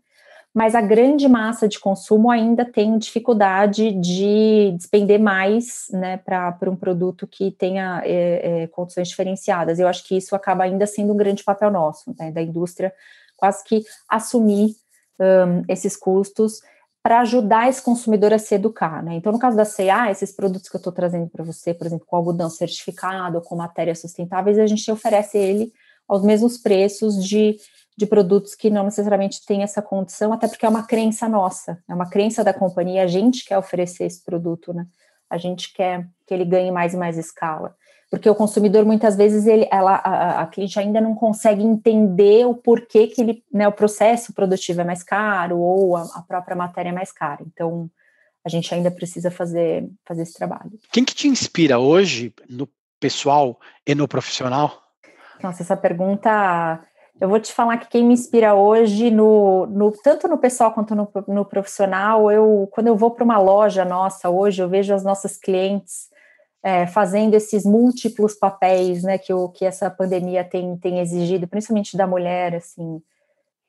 Mas 0.59 0.75
a 0.75 0.81
grande 0.81 1.29
massa 1.29 1.69
de 1.69 1.79
consumo 1.79 2.33
ainda 2.33 2.65
tem 2.65 2.99
dificuldade 2.99 3.93
de 3.93 4.73
despender 4.77 5.21
mais, 5.21 5.87
né, 5.93 6.17
para 6.17 6.69
um 6.69 6.75
produto 6.75 7.29
que 7.29 7.53
tenha 7.53 8.03
é, 8.05 8.63
é, 8.63 8.67
condições 8.67 9.07
diferenciadas. 9.07 9.79
Eu 9.79 9.87
acho 9.87 10.03
que 10.03 10.17
isso 10.17 10.35
acaba 10.35 10.65
ainda 10.65 10.85
sendo 10.85 11.13
um 11.13 11.17
grande 11.17 11.45
papel 11.45 11.71
nosso, 11.71 12.13
né, 12.19 12.33
da 12.33 12.43
indústria, 12.43 12.93
quase 13.37 13.63
que 13.63 13.85
assumir 14.09 14.75
um, 15.21 15.63
esses 15.69 15.97
custos 15.97 16.61
para 17.05 17.21
ajudar 17.21 17.69
esse 17.69 17.81
consumidor 17.81 18.33
a 18.33 18.39
se 18.41 18.57
educar, 18.57 19.01
né? 19.01 19.15
Então, 19.15 19.31
no 19.31 19.39
caso 19.39 19.57
da 19.57 19.65
CA, 19.65 20.11
esses 20.11 20.33
produtos 20.33 20.69
que 20.69 20.75
eu 20.75 20.79
estou 20.79 20.93
trazendo 20.93 21.29
para 21.29 21.45
você, 21.45 21.73
por 21.73 21.87
exemplo, 21.87 22.05
com 22.05 22.17
algodão 22.17 22.51
certificado, 22.51 23.41
com 23.43 23.55
matérias 23.55 24.01
sustentáveis, 24.01 24.59
a 24.59 24.67
gente 24.67 24.91
oferece 24.91 25.39
ele 25.39 25.73
aos 26.09 26.25
mesmos 26.25 26.59
preços 26.59 27.25
de, 27.25 27.57
de 27.99 28.07
produtos 28.07 28.55
que 28.55 28.71
não 28.71 28.85
necessariamente 28.85 29.45
têm 29.45 29.65
essa 29.65 29.83
condição, 29.83 30.33
até 30.33 30.47
porque 30.47 30.65
é 30.65 30.69
uma 30.69 30.87
crença 30.87 31.29
nossa, 31.29 31.83
é 31.89 31.95
uma 31.95 32.09
crença 32.09 32.45
da 32.45 32.55
companhia, 32.55 33.03
a 33.03 33.09
gente 33.09 33.45
quer 33.45 33.59
oferecer 33.59 34.05
esse 34.05 34.25
produto, 34.25 34.73
né? 34.73 34.87
A 35.29 35.37
gente 35.37 35.73
quer 35.75 36.07
que 36.25 36.33
ele 36.33 36.45
ganhe 36.45 36.71
mais 36.71 36.95
e 36.95 36.97
mais 36.97 37.19
escala 37.19 37.75
porque 38.11 38.29
o 38.29 38.35
consumidor 38.35 38.87
muitas 38.87 39.17
vezes 39.17 39.47
ele, 39.47 39.69
ela, 39.71 39.97
a, 39.97 40.43
a, 40.43 40.47
cliente 40.47 40.79
ainda 40.79 41.01
não 41.01 41.15
consegue 41.15 41.63
entender 41.63 42.47
o 42.47 42.55
porquê 42.55 43.07
que 43.07 43.21
ele, 43.21 43.45
né, 43.53 43.69
o 43.69 43.73
processo 43.73 44.33
produtivo 44.33 44.81
é 44.81 44.85
mais 44.85 45.03
caro 45.03 45.59
ou 45.59 45.95
a, 45.95 46.03
a, 46.15 46.23
própria 46.23 46.57
matéria 46.57 46.89
é 46.89 46.93
mais 46.93 47.13
cara. 47.13 47.43
Então 47.47 47.91
a 48.43 48.49
gente 48.49 48.75
ainda 48.75 48.91
precisa 48.91 49.31
fazer 49.31 49.87
fazer 50.07 50.23
esse 50.23 50.33
trabalho. 50.33 50.73
Quem 50.91 51.05
que 51.05 51.15
te 51.15 51.29
inspira 51.29 51.79
hoje 51.79 52.33
no 52.49 52.67
pessoal 52.99 53.61
e 53.87 53.95
no 53.95 54.09
profissional? 54.09 54.83
Nossa, 55.43 55.63
essa 55.63 55.77
pergunta 55.77 56.81
eu 57.21 57.29
vou 57.29 57.41
te 57.41 57.53
falar 57.53 57.79
que 57.79 57.89
quem 57.89 58.05
me 58.05 58.15
inspira 58.15 58.55
hoje, 58.55 59.11
no, 59.11 59.67
no 59.67 59.91
tanto 59.91 60.29
no 60.29 60.39
pessoal 60.39 60.73
quanto 60.73 60.95
no, 60.95 61.09
no 61.27 61.45
profissional, 61.45 62.31
eu 62.31 62.69
quando 62.73 62.87
eu 62.87 62.97
vou 62.97 63.11
para 63.11 63.25
uma 63.25 63.39
loja 63.39 63.85
nossa 63.85 64.31
hoje, 64.31 64.63
eu 64.63 64.69
vejo 64.69 64.95
as 64.95 65.03
nossas 65.03 65.37
clientes 65.37 66.09
é, 66.63 66.87
fazendo 66.87 67.35
esses 67.35 67.65
múltiplos 67.65 68.35
papéis, 68.35 69.03
né, 69.03 69.19
que, 69.19 69.33
o, 69.33 69.49
que 69.49 69.65
essa 69.65 69.91
pandemia 69.91 70.45
tem, 70.45 70.77
tem 70.77 71.01
exigido, 71.01 71.47
principalmente 71.47 71.97
da 71.97 72.07
mulher, 72.07 72.57
assim, 72.57 73.01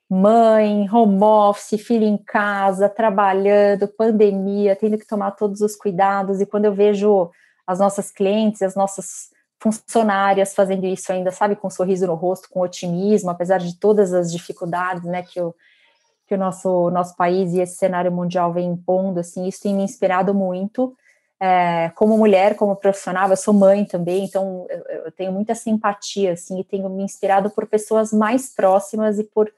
mãe, 0.10 0.90
home 0.92 1.24
office, 1.24 1.82
filho 1.82 2.06
em 2.06 2.18
casa, 2.18 2.90
trabalhando, 2.90 3.88
pandemia, 3.88 4.76
tendo 4.76 4.98
que 4.98 5.06
tomar 5.06 5.32
todos 5.32 5.62
os 5.62 5.76
cuidados, 5.76 6.42
e 6.42 6.46
quando 6.46 6.66
eu 6.66 6.74
vejo 6.74 7.30
as 7.66 7.80
nossas 7.80 8.12
clientes, 8.12 8.62
as 8.62 8.76
nossas 8.76 9.30
funcionárias 9.60 10.54
fazendo 10.54 10.86
isso 10.86 11.12
ainda, 11.12 11.32
sabe, 11.32 11.56
com 11.56 11.68
um 11.68 11.72
sorriso 11.72 12.08
no 12.08 12.16
rosto, 12.16 12.50
com 12.50 12.62
otimismo, 12.62 13.30
apesar 13.30 13.60
de 13.60 13.76
todas 13.78 14.14
as 14.14 14.32
dificuldades, 14.32 15.04
né, 15.04 15.22
que 15.24 15.40
o, 15.42 15.54
que 16.26 16.34
o 16.34 16.38
nosso, 16.38 16.90
nosso 16.92 17.16
país 17.16 17.54
e 17.54 17.60
esse 17.60 17.76
cenário 17.76 18.12
mundial 18.12 18.54
vem 18.54 18.70
impondo, 18.70 19.20
assim, 19.20 19.48
isso 19.48 19.62
tem 19.62 19.76
me 19.76 19.84
inspirado 19.84 20.34
muito, 20.34 20.96
é, 21.42 21.90
como 21.96 22.18
mulher, 22.18 22.56
como 22.56 22.76
profissional, 22.76 23.30
eu 23.30 23.38
sou 23.38 23.54
mãe 23.54 23.86
também, 23.86 24.26
então 24.26 24.66
eu, 24.70 24.84
eu, 25.06 25.12
tenho 25.12 25.32
muita 25.32 25.56
simpatia, 25.56 26.34
assim, 26.34 26.60
e 26.60 26.64
tenho 26.64 26.90
me 26.90 27.04
inspirado 27.04 27.50
por 27.50 27.66
pessoas 27.66 28.14
mais 28.14 28.54
próximas 28.54 29.20
e 29.20 29.24
por, 29.24 29.52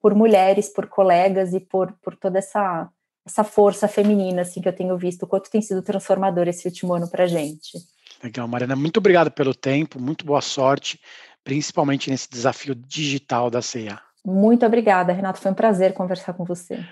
por 0.00 0.14
mulheres, 0.14 0.68
por 0.68 0.86
colegas 0.86 1.52
e 1.52 1.60
por, 1.60 1.92
por 2.02 2.16
toda 2.16 2.38
essa, 2.38 2.88
essa 3.24 3.44
força 3.44 3.86
feminina, 3.86 4.42
assim, 4.42 4.60
que 4.60 4.68
eu 4.68 4.74
tenho 4.74 4.96
visto, 4.96 5.24
o 5.24 5.26
quanto 5.26 5.50
tem 5.50 5.60
sido 5.60 5.82
transformador 5.82 6.48
esse 6.48 6.66
último 6.66 6.94
ano 6.94 7.08
para 7.08 7.26
gente. 7.26 7.78
Legal, 8.22 8.48
Mariana, 8.48 8.76
muito 8.76 8.98
obrigado 8.98 9.30
pelo 9.30 9.54
tempo, 9.54 10.00
muito 10.00 10.24
boa 10.24 10.40
sorte, 10.40 11.00
principalmente 11.44 12.10
nesse 12.10 12.28
desafio 12.30 12.74
digital 12.74 13.50
da 13.50 13.60
CEA. 13.60 14.00
Muito 14.24 14.66
obrigada, 14.66 15.12
Renato, 15.12 15.40
foi 15.40 15.50
um 15.50 15.54
prazer 15.54 15.92
conversar 15.92 16.32
com 16.32 16.44
você. 16.44 16.84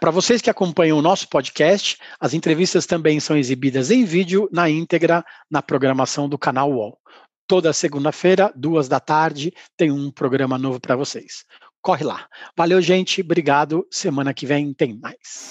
Para 0.00 0.10
vocês 0.10 0.40
que 0.40 0.48
acompanham 0.48 0.98
o 0.98 1.02
nosso 1.02 1.28
podcast, 1.28 1.98
as 2.18 2.32
entrevistas 2.32 2.86
também 2.86 3.20
são 3.20 3.36
exibidas 3.36 3.90
em 3.90 4.04
vídeo 4.04 4.48
na 4.50 4.68
íntegra 4.68 5.24
na 5.50 5.60
programação 5.60 6.28
do 6.28 6.38
canal 6.38 6.72
UOL. 6.72 6.98
Toda 7.46 7.72
segunda-feira, 7.72 8.52
duas 8.56 8.88
da 8.88 8.98
tarde, 8.98 9.52
tem 9.76 9.90
um 9.90 10.10
programa 10.10 10.56
novo 10.56 10.80
para 10.80 10.96
vocês. 10.96 11.44
Corre 11.82 12.04
lá. 12.04 12.26
Valeu, 12.56 12.80
gente. 12.80 13.20
Obrigado. 13.20 13.86
Semana 13.90 14.32
que 14.32 14.46
vem 14.46 14.72
tem 14.72 14.98
mais. 14.98 15.50